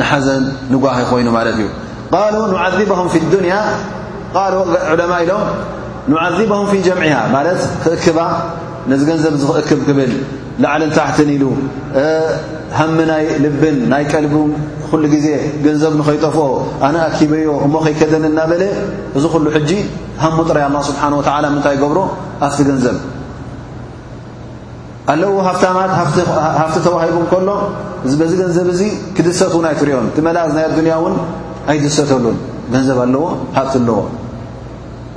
[0.00, 1.60] ንሓዘን ንጓه ኮይኑ ማ እዩ
[3.32, 3.54] ذበه ንያ
[4.42, 4.54] ዑለ
[5.24, 5.44] ኢሎም
[6.10, 7.38] نዓذበهም ف ጀምع ማ
[7.84, 8.18] ክእክባ
[9.00, 10.12] ዚ ገንዘብ ክእክብ ክብል
[10.62, 11.42] ላዓልን ታሕት ኢሉ
[12.78, 14.34] ሃምናይ ልብን ናይ ቀልቡ
[14.90, 15.26] ኹሉ ግዜ
[15.64, 16.38] ገንዘብ ንኸይጠፍኦ
[16.86, 18.62] ኣነ ኣኪበዮ እሞ ኸይከደን እናበለ
[19.16, 19.70] እዚ ኹሉ ሕጂ
[20.22, 21.98] ሃሙጥረይ ኣላ ስብሓን ወትዓላ ምንታይ ገብሮ
[22.42, 22.96] ሃፍቲ ገንዘብ
[25.12, 25.90] ኣለዎ ሃፍታማት
[26.60, 27.48] ሃፍቲ ተዋሂቡ ከሎ
[28.10, 28.80] ዚ በዚ ገንዘብ እዙ
[29.16, 31.14] ክድሰት እውን ኣይትርዮን ትመላእዝ ናይ ኣዱንያ ውን
[31.72, 32.36] ኣይድሰተሉን
[32.74, 33.24] ገንዘብ ኣለዎ
[33.58, 33.98] ሃብቲ ኣለዎ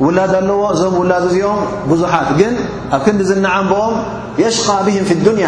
[0.06, 1.60] ውላድ ኣለዎ እዞም ውላድ እዚኦም
[1.92, 2.52] ብዙሓት ግን
[2.98, 3.94] ኣብ ክንዲዝናዓንበኦም
[4.44, 5.48] የሽቓ ብህም ፍ ዱንያ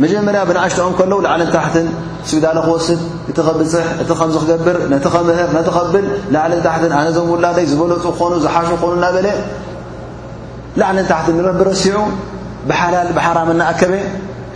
[0.00, 1.86] መጀመርያ ብንኣሽትኦም ከለዉ ላዕልን ታሕትን
[2.30, 8.04] ስብዳሎ ክወስድ እቲ ከብፅሕ እቲ ከምዝኽገብር ነቲ ከምህር ነተኸብል ላዕልን ታሕትን ኣነ ዞም ውላደይ ዝበለፁ
[8.16, 9.26] ክኾኑ ዝሓሽ ክኾኑ ናበለ
[10.80, 11.96] ላዕለን ታሕት ንረቢ ረሲዑ
[12.70, 13.92] ብሓላሊ ብሓራም ንኣከበ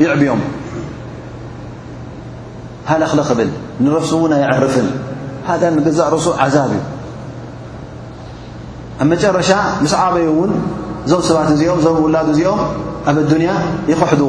[0.03, 0.41] ይዕብዮም
[2.91, 3.49] ሃለክሊ ክብል
[3.84, 4.89] ንረፍሱ እውን ኣይዕርፍን
[5.49, 6.80] ሃዳ ንገዛእ ረሱ ዓዛብ እዩ
[9.03, 9.51] ኣብ መጨረሻ
[9.84, 10.53] ምስ ዓበይ ውን
[11.07, 12.61] እዞም ሰባት እዚኦም ዞም ውላዱ እዚኦም
[13.09, 13.51] ኣብ ኣዱንያ
[13.93, 14.28] ይክሕድዎ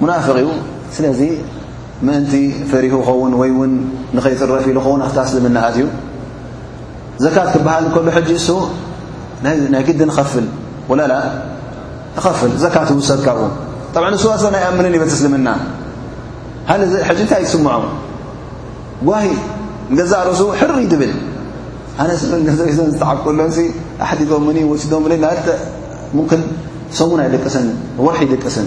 [0.00, 0.42] فق
[0.96, 1.20] ስለዚ
[2.06, 2.32] ምእንቲ
[2.70, 3.50] ፈሪሁ ኸን ይ
[4.16, 5.86] ን ኸይፅረፊ ከን سምና ዩ
[7.22, 7.84] ዘት ክበሃል
[9.44, 10.00] ل ናይ ግد
[10.32, 10.46] ፍል
[10.90, 10.94] و
[12.38, 12.40] ፍ
[13.08, 13.34] ሰ ካ
[14.54, 15.48] ናይ ኣም በ ስልምና
[16.70, 17.68] ሃ ታይ ስምዖ
[19.10, 21.12] ه ዛ ርእሱ ሕሪ ብል
[22.02, 22.04] ኣ
[23.10, 23.38] عቁሎ
[24.08, 24.34] ኣق
[26.16, 26.26] ሙ
[28.12, 28.66] ርሒ يደቅስን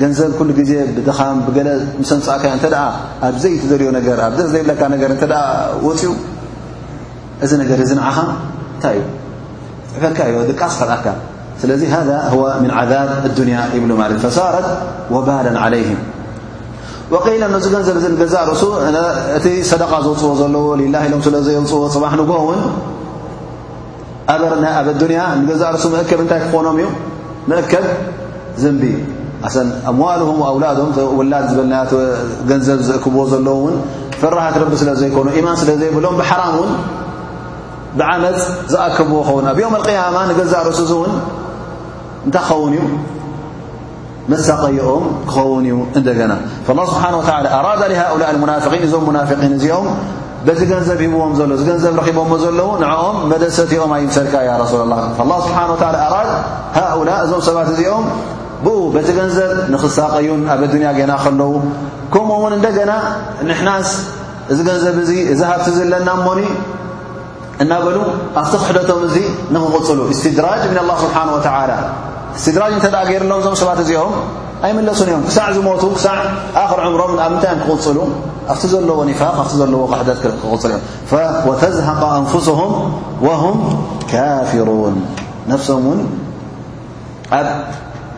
[0.00, 1.68] ገንዘብ ኩሉ ግዜ ብድኻም ብገለ
[2.00, 2.64] ምሰንፃእከ እተ
[3.26, 5.18] ኣብ ዘይቲ ዘርኦ ነገ ኣብ ደስ ዘይብለካ ነገር እ
[5.86, 6.12] ውፅኡ
[7.44, 8.16] እዚ ነገር እዚ ንዓኻ
[8.74, 9.04] እንታይ እዩ
[10.00, 11.06] ዕፈካ ዩ ድቃስ ካ
[11.60, 12.08] ስለዚ ሃذ
[12.62, 14.68] ም ذብ ኣዱንያ ይብሉ ማለት ሳረት
[15.14, 15.90] ወባልን عለይه
[17.24, 18.62] ቀኢለ ነዚ ገንዘብ እ ገዛእ ርእሱ
[19.38, 22.60] እቲ ሰደቃ ዘውፅዎ ዘለዎ ሊላ ኢሎም ስለ ዘየውፅዎ ፅባሕ ንግውን
[24.34, 24.42] ኣብ
[24.80, 26.86] ኣዱንያ ንገዛእ ርእሱ መእከብ እንታይ ክኾኖም እዩ
[27.52, 27.84] መእከብ
[28.64, 28.82] ዘንብ
[29.42, 29.44] ه
[29.90, 30.58] وأውه
[31.32, 31.60] ላ ዘብ
[33.04, 33.20] ክብዎ
[34.22, 34.38] ፍራ
[34.80, 35.18] ስለ ኑ
[35.60, 36.14] ስለ ይብሎም
[37.98, 38.40] ብዓመፅ
[38.72, 40.34] ዝኣكብዎ ን ኣብ ي اقي ገرን ይ
[42.48, 42.80] ክን ዩ
[44.32, 45.72] መሳቀኦም ክኸን ዩ
[46.08, 46.10] ና
[47.92, 49.86] له ؤلء እዞም ق እዚኦም
[50.48, 51.42] ቲ ገዘብ ሂዎም ብ
[53.30, 54.36] ም ደሰትኦም ሰ ه
[54.82, 54.84] ؤ
[56.92, 57.00] እዞ
[57.56, 57.94] ባ እኦ
[58.64, 60.62] በቲ ገንዘብ ንኽሳቀዩን ኣብ
[61.00, 61.52] ገና ከለዉ
[62.14, 62.92] ከምኡ ውን እንደና
[63.48, 63.88] ንሕናስ
[64.52, 66.40] እዚ ገንዘብ ዚ ዝሃብቲ ለና ሞኒ
[67.62, 67.96] እናበሉ
[68.40, 69.16] ኣብቲ ክሕደቶም ዚ
[69.54, 71.38] ንክغፅሉ ስድራጅ ه ስሓه و
[72.56, 74.14] ድራጅ ገር ሎም ዞም ሰባት እዚኦም
[74.66, 76.18] ኣይመለሱ እዮም ክሳዕ ዝቱ ክሳዕ
[76.70, 77.98] ኽ ምሮም ኣብ ታይ ክغፅሉ
[78.54, 79.44] ኣ ዘለዎ ፋ
[80.64, 80.76] ዘዎ
[81.08, 82.58] ፅ እዮተዝهق أንفسه
[83.26, 83.30] ه
[84.12, 84.94] كፊሩን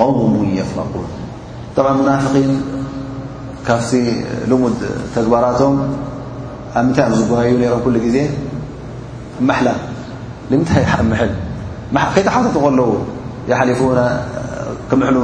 [0.00, 0.20] ሙ
[0.70, 1.06] ፍላኩን
[1.76, 2.50] طብ ሙናፍኺን
[3.66, 3.92] ካፍቲ
[4.50, 4.80] ልሙድ
[5.14, 5.74] ተግባራቶም
[6.80, 8.16] ኣብ ምንታይ እኦም ዝጓዩ ነሮም ኩሉ ግዜ
[9.48, 9.66] መላ
[10.50, 11.32] ንምንታይ ምሐል
[12.14, 12.86] ከይቲ ሓተት ከለዎ
[13.60, 13.80] ሓሊፉ
[14.90, 15.16] ክምሉ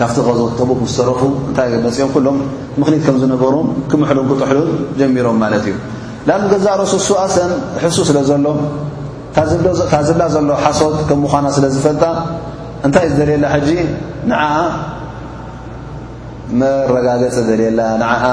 [0.00, 2.36] ካብቲ غዞት ተቡክ ዝሰረፉ እንታይ መፅኦም ኩሎም
[2.80, 5.76] ምኽኒት ከም ዝነበሮም ክምሕሉን ክጥሕሉን ጀሚሮም ማለት እዩ
[6.52, 7.50] ገዛ ርሱ ሱኣሰን
[7.84, 8.46] ሕሱ ስለ ዘሎ
[9.36, 12.04] ካ ዝብላ ዘሎ ሓሶት ከም ምዃና ስለ ዝፈልጣ
[12.84, 13.68] እንታይ ልየላ ሕጂ
[14.30, 14.40] ንዓ
[16.60, 18.24] መረጋገፂ ልየላ ንዓኣ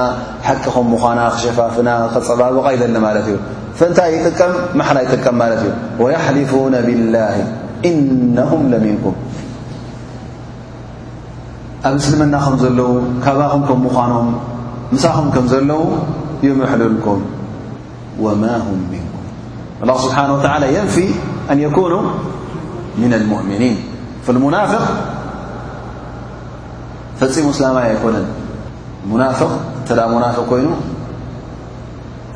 [0.48, 3.38] ሓቂኸም ምዃና ክሸፋፍና ክፀባዊቀይዘኒ ማለት እዩ
[3.78, 5.72] ፍእንታይ ይጥቀም መሓላ ይጥቀም ማለት እዩ
[6.04, 7.36] ወያሕሊፉነ ብላه
[7.91, 9.16] ኢነهም ለምንኩም
[11.88, 12.89] ኣብ ምስልምና ከም ዘለዉ
[13.24, 14.28] ካባኹም ከም ምዃኖም
[14.94, 15.82] ምሳኹም ከም ዘለዉ
[16.48, 17.22] ይምሕልልኩም
[18.26, 19.26] ወማ هም ምንኩም
[19.84, 20.96] اላه ስብሓንه ወላ የንፊ
[21.52, 21.94] ኣን የኩኑ
[23.02, 23.76] ምና ልሙؤምኒን
[24.43, 24.82] ሙናፍቅ
[27.19, 28.26] ፈፂሙ ስላማይ ኣይኮነን
[29.11, 30.67] ሙናፍቕ እንተ ሙናፍቕ ኮይኑ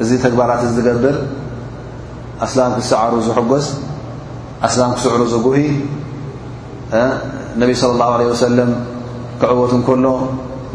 [0.04, 1.16] እዚ ተግባራት እ ትገብር
[2.46, 3.68] ኣስላም ክሳዓሩ ዘሐጎስ
[4.68, 5.56] ኣስላም ክስዕሩ ዘጉሂ
[7.62, 8.72] ነቢ صለ لላه عه ሰለም
[9.42, 10.06] ክዕቦት ንከሎ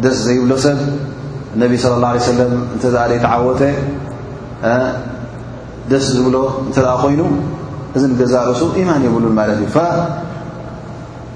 [0.04, 0.78] ደስ ዘይብሎ ሰብ
[1.62, 3.62] ነቢ صለ ه ه ሰለም እንተዝኣ ደይ ተዓወተ
[5.92, 6.34] ደስ ዝብሎ
[6.66, 7.20] እንተ ኣ ኮይኑ
[7.96, 9.68] እዚ ንገዛእሱ ኢማን የብሉን ማለት እዩ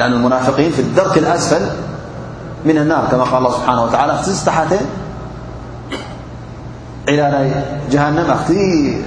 [0.00, 1.60] لأن المنافقين في الدرك الأسفل
[2.64, 4.74] من النار كما ق الله سبحانه وتعلى تحت
[7.08, 7.50] على
[7.90, 8.52] جهنم ت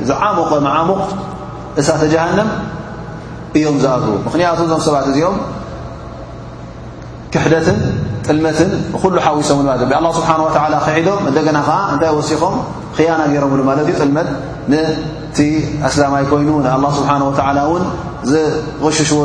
[0.06, 1.08] زعمق معمق
[1.80, 2.48] ست جهنم
[3.56, 5.38] يم زأك مخنت ዞم ست م
[7.32, 7.64] كحدة
[8.28, 8.60] ጥلمة
[9.18, 9.70] ل حوس ل
[10.00, 10.76] الله سبحانه وتعلى
[11.08, 11.48] دم دن
[12.02, 12.54] ني وسخم
[12.98, 13.72] خين رم ل
[14.10, 14.28] لمت
[14.72, 15.38] نت
[15.88, 17.58] أسلمي كين الله سبحانه وتل
[18.98, 19.22] ሽሽዎ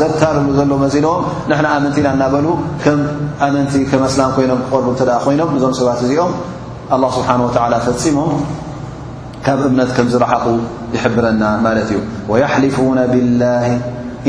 [0.00, 1.20] ዘታርሉ ዘ መልዎም
[1.50, 2.46] ንና ኣመንቲ ኢና እናበሉ
[2.84, 2.98] ከም
[3.46, 3.72] ኣመንቲ
[4.04, 6.32] መስላ ኮይኖም ክغርቡ እተ ኮይኖም እዞም ሰባት እዚኦም
[7.02, 7.48] له ስሓه و
[8.02, 8.32] ፈሞም
[9.46, 10.46] ካብ እምነት ከም ዝረዓጡ
[10.94, 11.96] ይሕብረና ማለት እዩ
[12.32, 12.76] وሕሊፉ
[13.12, 13.42] ብላ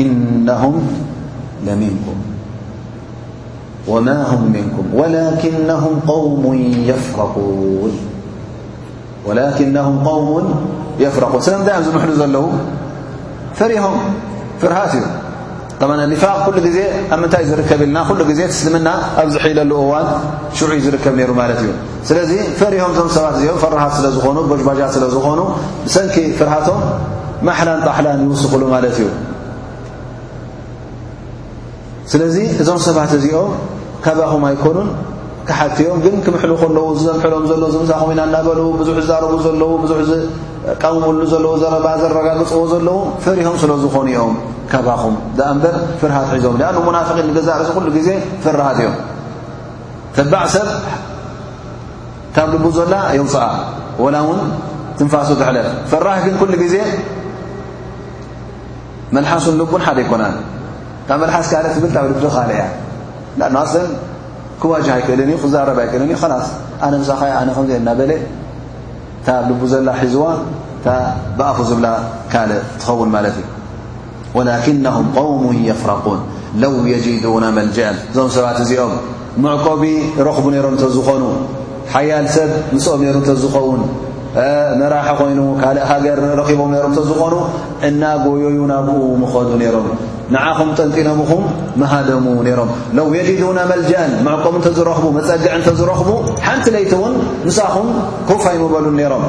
[0.04, 0.62] እነه
[1.82, 2.18] ንኩም
[3.90, 4.88] ه ንኩም
[5.82, 6.42] ه قوም
[9.28, 9.76] ፍረክን
[11.46, 12.44] ስለምታይ ዝምሉ ዘለው
[13.58, 13.96] ፈሪሆም
[14.60, 16.78] ፍርሃት እዩ ፋቅ ኩሉ ግዜ
[17.14, 18.88] ኣብ ምንታይእ ዝርከብ ኢልና ሉ ግዜ ትስልምና
[19.22, 20.06] ኣብዝሒለሉ እዋን
[20.58, 21.68] ሽዑ ዝርከብ ሩ ማለት እዩ
[22.08, 24.36] ስለዚ ፈሪሆም ዞም ሰባት እዚኦም ፍርሃት ስለዝኑ
[24.66, 25.40] ባት ስለዝኾኑ
[25.94, 26.78] ሰንኪ ፍርሃቶም
[27.48, 29.06] መላን ጣሓላን ይውስክሉ ማለት እዩ
[32.12, 33.52] ስለዚ እዞም ሰባት እዚኦም
[34.06, 34.88] ካባኹም ኣይኮኑን
[35.48, 36.78] ክሓትዮም ግን ክምሉ ከለ
[37.48, 39.68] ዘምሎም ዝሳም ኢና ናበሉ ዙ ዝረቡ ዘለው
[40.82, 44.32] ቃምሉ ዘለዉ ዘረ ዘረጋግፀዎ ዘለዉ ፈሪሆም ስለ ዝኾኑ ኦም
[44.70, 45.14] ካባኹም
[45.56, 45.64] ንበ
[46.00, 48.08] ፍርሃት ሒዞም ኣ ናፍቂን ዛርሲ ኩሉ ግዜ
[48.44, 48.94] ፍራሃት እዮም
[50.16, 50.66] ተባዕ ሰብ
[52.36, 53.44] ታብ ልቡ ዘላ የውፅኣ
[54.14, 54.40] ላ ውን
[54.98, 56.76] ትንፋሱ ትሕለት ፍራህ ግን ኩሉ ግዜ
[59.16, 60.24] መልሓስን ልቡን ሓደ ኣይኮና
[61.08, 61.46] ካብ መልሓስ
[61.76, 62.64] ክለ ትብ ብ ል ካሊ እያ
[63.48, 63.54] ኣን
[64.60, 66.24] ክዋጅህ ኣይክእልን እዩ ክዛረባ ኣይክእል ዩ ስ
[66.86, 68.10] ኣነ ሳ ኣነ ከዘና በለ
[69.26, 70.24] ታ ልቡ ዘላ ሒዙዋ
[70.76, 70.86] እታ
[71.38, 71.86] ብኣፉ ዝብላ
[72.32, 73.46] ካልእ ትኸውን ማለት እዩ
[74.36, 76.20] وላክናهም قውሙ የፍረقን
[76.62, 78.92] ለው የጅዱና መልጅአ እዞም ሰባት እዚኦም
[79.44, 79.84] ምዕቆቢ
[80.28, 81.22] ረኽቡ ነይሮም እተ ዝኾኑ
[81.94, 83.80] ሓያል ሰብ ምስኦብ ነይሮ እተ ዝኸውን
[84.80, 87.34] መራሓ ኮይኑ ካእ ሃገር ረኪቦም ሮም ዝኾኑ
[87.88, 89.86] እናጎዮዩ ናብኡ ምኸዱ ነይሮም
[90.34, 91.42] ንዓኹም ጠንጢ ኖምኹም
[91.80, 93.06] መሃደሙ ነይሮም ለው
[93.40, 96.08] ጅና መልጅአን መዕቀቡ እተ ዝረኽቡ መፀግዕ እተ ዝረኽቡ
[96.46, 97.14] ሓንቲ ለይቲ ውን
[97.48, 97.88] ንሳኹም
[98.30, 99.24] ኩፋይ ምበሉ ሮም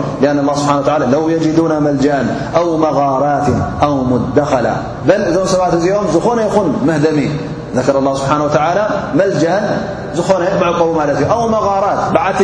[0.51, 0.75] ا ስብሓ
[1.13, 2.15] ለው جዱና መልጅአ
[2.61, 3.47] ኣو መغራት
[3.87, 4.67] ኣው ሙደኸላ
[5.07, 7.19] በ እዞም ሰባት እዚኦም ዝኾነ ይኹን መህደሚ
[7.77, 7.81] ه
[8.21, 8.49] ስብሓ و
[9.19, 9.63] መልአን
[10.19, 12.39] ዝኾነ መዕቀቡ ማለት እዩ መغራት ዓቲ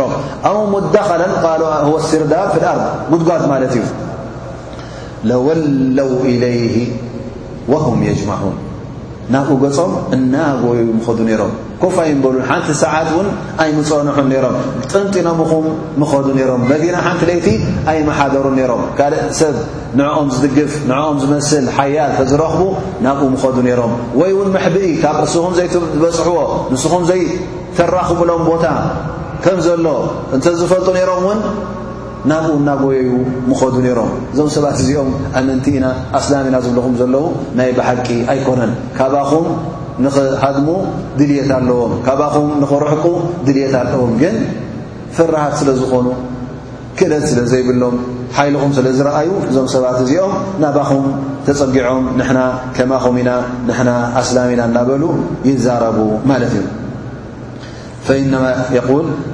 [0.00, 0.12] ሮም
[0.48, 2.82] أو دخل قل هو سرዳ في الأرض
[3.12, 3.42] قدጓد
[3.76, 3.80] ዩ
[5.30, 6.74] لولوا إليه
[7.72, 8.56] وهم يجمعون
[9.32, 11.52] ናብኡ ገጾም እናጎይ ምኸዱ ነይሮም
[11.82, 13.28] ኮፋይንበሉ ሓንቲ ሰዓት እውን
[13.62, 14.56] ኣይምፀንሑን ነይሮም
[14.92, 15.66] ጥንጢኖምኹም
[16.00, 17.46] ምኸዱ ነይሮም መዲና ሓንቲ ለይቲ
[17.92, 19.54] ኣይመሓደሩን ነይሮም ካልእ ሰብ
[20.00, 22.60] ንዕኦም ዝድግፍ ንዕኦም ዝመስል ሓያል ዝረኽቡ
[23.06, 26.38] ናብኡ ምኸዱ ነይሮም ወይ ውን ምሕብዲ ካብ እስኹም ዘይዝበፅሕዎ
[26.72, 28.64] ንስኹም ዘይተራኽምሎም ቦታ
[29.46, 29.86] ከም ዘሎ
[30.36, 31.40] እንተዝፈልጡ ነይሮም ውን
[32.30, 33.08] ናብኡ እናጎየዩ
[33.48, 35.08] ምኸዱ ነይሮም እዞም ሰባት እዚኦም
[35.38, 35.86] ኣነንቲ ኢና
[36.18, 37.24] ኣስላሚ ኢና ዝብልኹም ዘለዉ
[37.58, 39.46] ናይ ብሓቂ ኣይኮነን ካብኣኹም
[40.04, 40.68] ንኽሃድሙ
[41.18, 43.04] ድልየት ኣለዎም ካብኣኹም ንኽርሕቁ
[43.48, 44.36] ድልየት ኣለዎም ግን
[45.18, 46.06] ፍራሃት ስለ ዝኾኑ
[46.98, 47.94] ክለት ስለ ዘይብሎም
[48.38, 50.32] ሓይልኹም ስለ ዝረአዩ እዞም ሰባት እዚኦም
[50.64, 51.04] ናባኹም
[51.46, 52.40] ተፀጊዖም ንሕና
[52.78, 53.30] ከማኹም ኢና
[53.68, 53.90] ንሕና
[54.22, 55.02] ኣስላም ኢና እናበሉ
[55.50, 55.98] ይዛረቡ
[56.30, 56.64] ማለት እዩ
[58.06, 58.46] ፈኢነማ
[58.78, 59.06] የቁል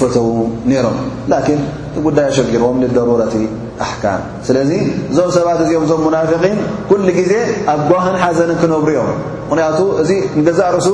[0.00, 0.50] ፈተው ሮም
[1.30, 1.60] ላን
[2.06, 3.34] ጉዳይ ኣሸጊርዎም ንደሩረቲ
[3.84, 4.70] ኣሕካም ስለዚ
[5.12, 6.56] እዞም ሰባት እዚኦም እዞም ሙናፊقን
[6.90, 7.32] ኩሉ ግዜ
[7.72, 9.10] ኣብ ጓህን ሓዘንን ክነብሩ ዮም
[9.48, 10.88] ምክንያቱ እዚ ንገዛእ ርሱ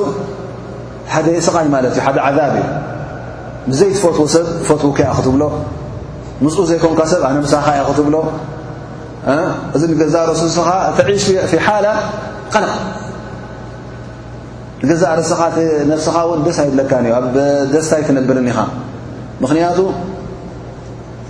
[1.13, 2.67] ሓደ ሰቓይ ማለት እዩ ሓደ ዓذብእ
[3.79, 5.43] ዘይትፈትዎ ሰብ ፈትዎ ከያ ክትብሎ
[6.45, 8.15] ምስኡ ዘይኮምካ ሰብ ኣነ ምሳኻ ያ ክትብሎ
[9.75, 10.69] እዚ ገዛእ ርሱ ስኻ
[10.99, 11.87] ተሽ ፊ ሓላ
[12.53, 12.75] ቀለቕ
[14.91, 14.93] ዛ
[15.27, 16.49] ስ فኻ ብ
[17.07, 17.11] ይለ
[17.73, 18.37] ደስታይ تنብር
[19.49, 19.79] ክንያቱ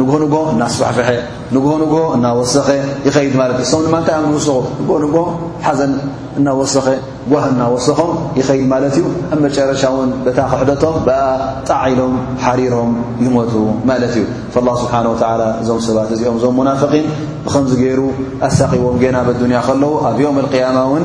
[0.00, 1.10] ንግሆ ንግሆ እናስፋሕፍሐ
[1.54, 2.68] ንግሆ ንግሆ እናወሰኸ
[3.08, 4.56] ይኸድ ማለት እዩ ሰ ድማ ንታይ ኣ ዝወስኹ
[4.86, 5.20] ንሆ ንግሆ
[5.66, 5.92] ሓዘን
[6.38, 6.86] እናወሰኸ
[7.32, 9.04] ጓህ እናወሰኾም ይኸይድ ማለት እዩ
[9.34, 11.20] ኣብ መጨረሻ ውን በታ ክሕደቶም ብኣ
[11.68, 12.92] ጣዓሎም ሓሪሮም
[13.26, 13.54] ይሞቱ
[13.92, 14.24] ማለት እዩ
[14.56, 17.06] ስብሓ እዞም ሰባት እዚኦም እዞም ሙናፍቂን
[17.46, 18.00] ብከምዝ ገይሩ
[18.48, 21.04] ኣሳቂቦም ገና ብኣዱንያ ከለዉ ኣብ ዮም ያማ ውን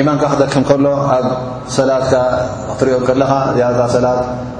[0.00, 0.84] ኢማ ክጠክም ከሎ
[1.14, 1.24] ኣብ
[1.76, 1.90] ሰላ
[2.80, 2.98] ትሪኦ
[3.30, 4.06] ኻ ሰላ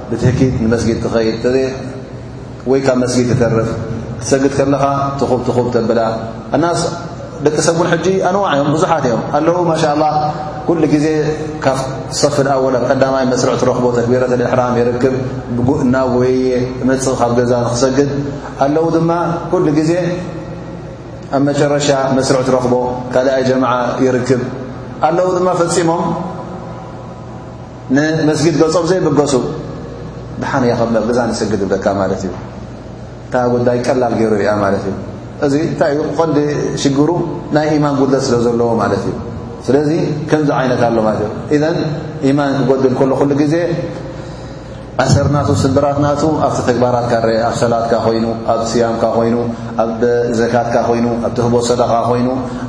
[0.09, 0.51] ብትهكት
[0.83, 1.47] سጊድ ትኸድ
[2.65, 3.69] ብ ጊድ ርፍ
[4.29, 4.83] ሰግ ከኻ
[5.21, 6.01] ትخ خ ብላ
[7.45, 7.87] ደቂ ሰን
[8.27, 9.57] ኣንዋع እም ብዙሓት እዮም ኣው
[10.67, 11.07] ء لله ك ዜ
[11.63, 11.67] ካ
[12.21, 12.81] صፍ ኣوል ኣ
[13.15, 15.15] ቀይ ስሩዕረኽቦ ተكቢረ حራም ይርክብ
[15.93, 16.03] ና
[16.47, 16.61] የ
[17.05, 18.09] ፅእ ካብ ገዛ ክሰግድ
[18.65, 18.97] ኣዉ ድ
[19.77, 19.93] ك ዜ
[21.35, 21.87] ኣብ መጨረሻ
[22.29, 22.73] ስሩዕረኽቦ
[23.13, 23.63] ካይ جم
[24.07, 24.29] ይክ
[25.05, 26.03] ኣለዉ ድማ ፈፂሞም
[27.95, 29.33] ንመስጊድ ገፆም ዘይበገሱ
[30.41, 32.31] ድሓን ያኸዛንሰግድ ዝብለካ ማለት እዩ
[33.25, 34.95] እታ ጉዳይ ቀላል ገይሩ ሪያ ማለት እዩ
[35.45, 36.37] እዚ እንታይ ዩ ኮንዲ
[36.83, 37.09] ሽግሩ
[37.57, 39.15] ናይ ኢማን ጉደት ስለ ዘለዎ ማለት እዩ
[39.65, 39.89] ስለዚ
[40.29, 41.77] ከምዚ ዓይነት ኣሎ ለት እዩ እዘን
[42.29, 43.55] ኢማን ክጎድል ከሉ ኩሉ ጊዜ
[45.01, 49.35] ኣሰርናቱ ስምብራትናቱ ኣብቲ ተግባራትካ ረአ ኣብ ሰላትካ ኮይኑ ኣብ ስያምካ ኮይኑ
[49.83, 50.01] ኣብ
[50.39, 52.27] ዘካትካ ኮይኑ ኣብቲህቦ ሰደቃ ኮይኑ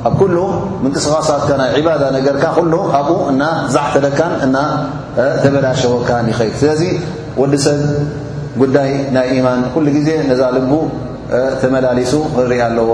[0.09, 0.37] ኣብ ኩሉ
[0.83, 3.41] ምንቅስቓሳትካ ናይ ዕባዳ ነገርካ ኩሉ ኣብኡ እና
[3.75, 6.81] ዛሕፈለካን እናተመላሸወካን ይኸእል ስለዚ
[7.41, 7.79] ወዲ ሰብ
[8.63, 10.73] ጉዳይ ናይ ኢማን ኩሉ ጊዜ ነዛ ልቡ
[11.61, 12.13] ተመላሊሱ
[12.45, 12.91] እርአ ኣለዎ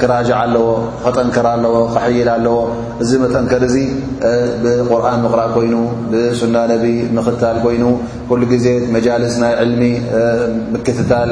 [0.00, 0.66] ክራጅዕ ኣለዎ
[1.02, 2.56] ከጠንከር ኣለዎ ክሕይል ኣለዎ
[3.02, 3.76] እዚ መጠንከር እዙ
[4.62, 5.74] ብቁርን ምቕራእ ኮይኑ
[6.12, 6.84] ብሱና ነቢ
[7.16, 7.84] ምኽትታል ኮይኑ
[8.28, 9.82] ኩሉ ግዜ መጃልስ ናይ ዕልሚ
[10.72, 11.30] ምክትታል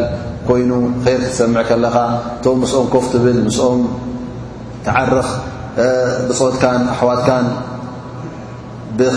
[0.48, 0.86] ኮይኑ ር
[1.24, 1.96] ክትሰምዕ ከለኻ
[2.38, 3.80] እቶም ምስኦም ኮፍ ትብል ምስኦም
[4.86, 5.28] ትዓርኽ
[6.28, 7.46] ብፆትካን ኣሕዋትካን
[9.00, 9.08] ብር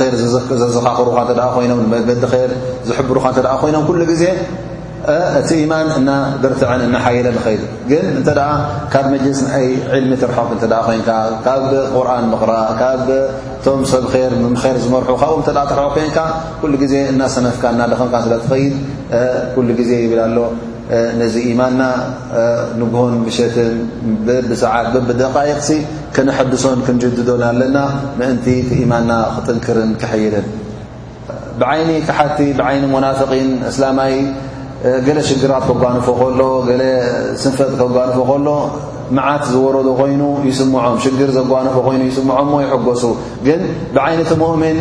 [0.63, 2.51] ዘዘኻኽሩካ እተ ደ ኮይኖም ንመገዲ ይር
[2.89, 4.23] ዝሕብሩካ እተደ ኮይኖም ኩሉ ጊዜ
[5.37, 5.73] እቲ يማ
[6.43, 6.69] ደርትع
[7.05, 7.51] ሓيለ ኸ
[7.89, 8.33] ግ
[8.93, 10.37] ካብ መجስ ይ عልሚ ትርሖ
[11.45, 11.61] ካብ
[11.95, 13.07] ቁርን ምقራ ካብ
[13.65, 14.31] ቶም ሰብር
[14.73, 15.93] ር ዝርሑ ካብ
[16.73, 16.95] ር ዜ
[17.29, 18.09] እሰነፍካ ናደኸም
[18.63, 18.75] ይድ
[19.69, 20.37] ل ዜ ይብል ኣሎ
[21.21, 21.81] ነዚ يማንና
[22.99, 23.73] هን ሸትን
[24.63, 24.73] ሰዓ
[25.07, 25.37] ብደيق
[26.15, 27.77] ክሐድሶን ክجድዶን ኣለና
[28.31, 28.45] እንቲ
[28.93, 30.47] ማንና ክጥንክር ክይድን
[31.97, 32.39] ይ كሓቲ
[33.05, 33.21] ናف
[33.71, 34.13] እسላይ
[35.05, 36.39] ገለ ሽግራት ከጓንፎ ከሎ
[36.81, 36.85] ለ
[37.41, 38.47] ስንፈት ከጓነፎ ከሎ
[39.17, 43.03] መዓት ዝወረዶ ኮይኑ ይስሙዖም ሽግር ዘጓነፎ ኮይኑ ይስሙዖም ሞ ይሕገሱ
[43.45, 43.61] ግን
[43.95, 44.77] ብዓይነት መእምን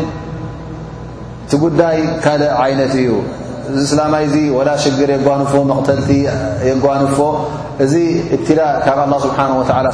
[1.44, 3.11] እቲ ጉዳይ ካልእ ዓይነት እዩ
[3.71, 6.09] እዚ እስላማይ እዚ ወላ ሽግር የጓንፎ መቕተልቲ
[6.68, 7.16] የጓንፎ
[7.85, 7.93] እዚ
[8.37, 9.39] እትላእ ካብ ኣ ስብሓ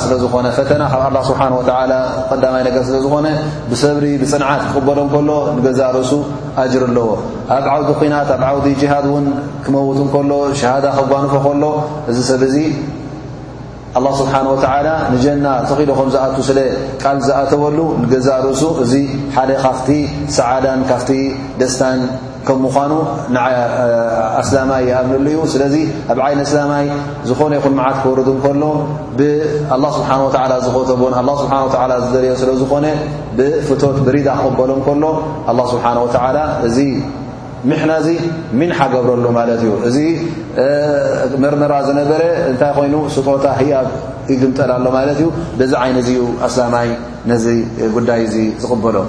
[0.05, 1.41] ስለ ዝኾነ ፈተና ካብ ስሓ
[2.31, 3.27] ቀዳይ ነገር ስለዝኾነ
[3.70, 6.12] ብሰብሪ ብፅንዓት ክቕበሎ ከሎ ንገዛ ርእሱ
[6.62, 7.07] ኣጅር ኣለዎ
[7.57, 9.27] ኣብ ዓውዲ ናት ኣብ ዓውዲ ጅሃድ ውን
[9.66, 11.64] ክመውት ከሎ ሸሃዳ ከጓንፎ ከሎ
[12.11, 12.59] እዚ ሰብ ዚ
[13.99, 14.35] ኣ ስብሓ
[15.14, 16.59] ንጀና ተኺኢሉ ከም ዝኣት ስለ
[17.03, 18.93] ቃል ዝኣተወሉ ንገዛ ርእሱ እዚ
[19.37, 19.89] ሓደ ካፍቲ
[20.39, 21.11] ሰዓዳን ካፍቲ
[21.62, 22.01] ደስታን
[22.49, 22.92] ከም ምኳኑ
[23.34, 23.38] ን
[24.40, 25.74] ኣስላማይ ይኣብንሉ እዩ ስለዚ
[26.12, 26.84] ኣብ ዓይነ ኣስላማይ
[27.28, 28.62] ዝኾነ ይኹን መዓት ክወርዱ ከሎ
[29.18, 31.68] ብኣላ ስብሓን ወተላ ዝኮተቦን ኣ ስብሓ ወ
[32.05, 32.86] ዝደልዮ ስለዝኾነ
[33.38, 35.05] ብፍቶት ብሪዳ ክቕበሎም ከሎ
[35.53, 36.36] ኣላ ስብሓን ወተላ
[36.68, 36.78] እዚ
[37.70, 38.09] ምሕና ዚ
[38.59, 39.97] ሚንሓ ገብረሉ ማለት እዩ እዚ
[41.42, 43.72] መርመራ ዝነበረ እንታይ ኮይኑ ስጦታ ሂኣ
[44.32, 45.26] ይግምጠል ኣሎ ማለት እዩ
[45.59, 46.88] በዚ ዓይነ እዚኡ ኣስላማይ
[47.32, 47.44] ነዚ
[47.99, 49.09] ጉዳይ እዚ ዝቕበሎም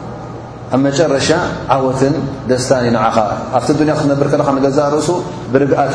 [0.75, 1.29] ኣ መጨረሻ
[1.73, 2.01] ዓወት
[2.49, 2.71] ደስታ
[3.05, 3.17] عኻ
[3.57, 3.69] ኣብቲ
[4.09, 4.27] ክብር
[4.77, 5.09] ዛእ እሱ
[5.53, 5.85] ብርግ ኣ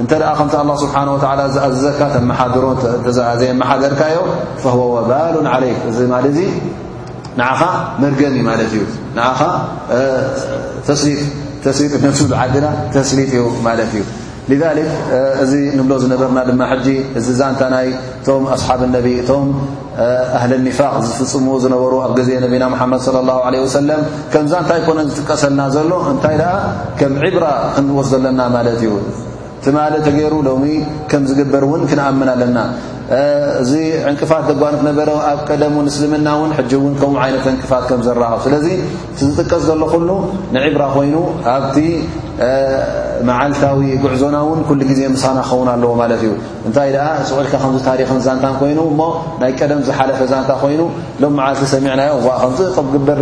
[0.00, 2.64] እንተ ደኣ ከምቲ ኣላ ስብሓን ወላ እዛኣዝዘካ ተመሓድሮ
[3.06, 4.16] ተዘመሓደርካዮ
[4.62, 6.38] ፈወ ወባሉን ዓለይክ እዚ ማ እዚ
[7.38, 7.60] ንዓኻ
[8.02, 8.82] መርገሚ ማለት እዩ
[9.18, 9.40] ንኻ
[11.64, 14.04] ተሊጥ ነሱሉዓዲና ተስሊጥ እዩ ማለት እዩ
[15.42, 16.86] እዚ ንብሎ ዝነበርና ድማ ሕጂ
[17.18, 17.86] እዚ ዛንታ ናይ
[18.22, 19.44] እቶም ኣስሓብ ነቢ እቶም
[20.38, 24.00] ኣህል ኒፋቅ ዝፍፅሙ ዝነበሩ ኣብ ገዜ ነቢና ሓመድ ለ ላه ለ ወሰለም
[24.34, 26.52] ከምዛ እንታይ ኮነ ዝጥቀሰልና ዘሎ እንታይ ደኣ
[27.00, 28.94] ከም ዒብራ ክንወስ ዘለና ማለት እዩ
[29.64, 30.52] ቲማ ተገሩ ሎ
[31.10, 32.58] ከም ዝግበር እውን ክንኣምን ኣለና
[33.62, 33.72] እዚ
[34.10, 36.50] ዕንቅፋት ደጓኖት ነበረ ኣብ ቀደስልምና ን
[36.88, 38.66] ን ከምኡ ነት ዕንቅፋት ዘራኸብ ስለዚ
[39.16, 40.10] ቲ ዝጥቀስ ዘሎኩሉ
[40.56, 41.16] ንዕብራ ኮይኑ
[41.54, 41.76] ኣብቲ
[43.28, 44.36] መዓልታዊ ጉዕዞና
[44.78, 46.30] ን ዜ ምሳና ክኸውን ኣለዎ ማለት እዩ
[46.68, 46.90] እንታይ
[47.28, 48.96] ስቑልካ ከዚ ታሪክን ዛንታን ኮይኑ እ
[49.42, 50.80] ናይ ቀደም ዝሓለፈ ዛንታ ኮይኑ
[51.24, 52.14] ሎ ዓልቲ ሰሚዕናዮ
[52.78, 53.20] ከ ግር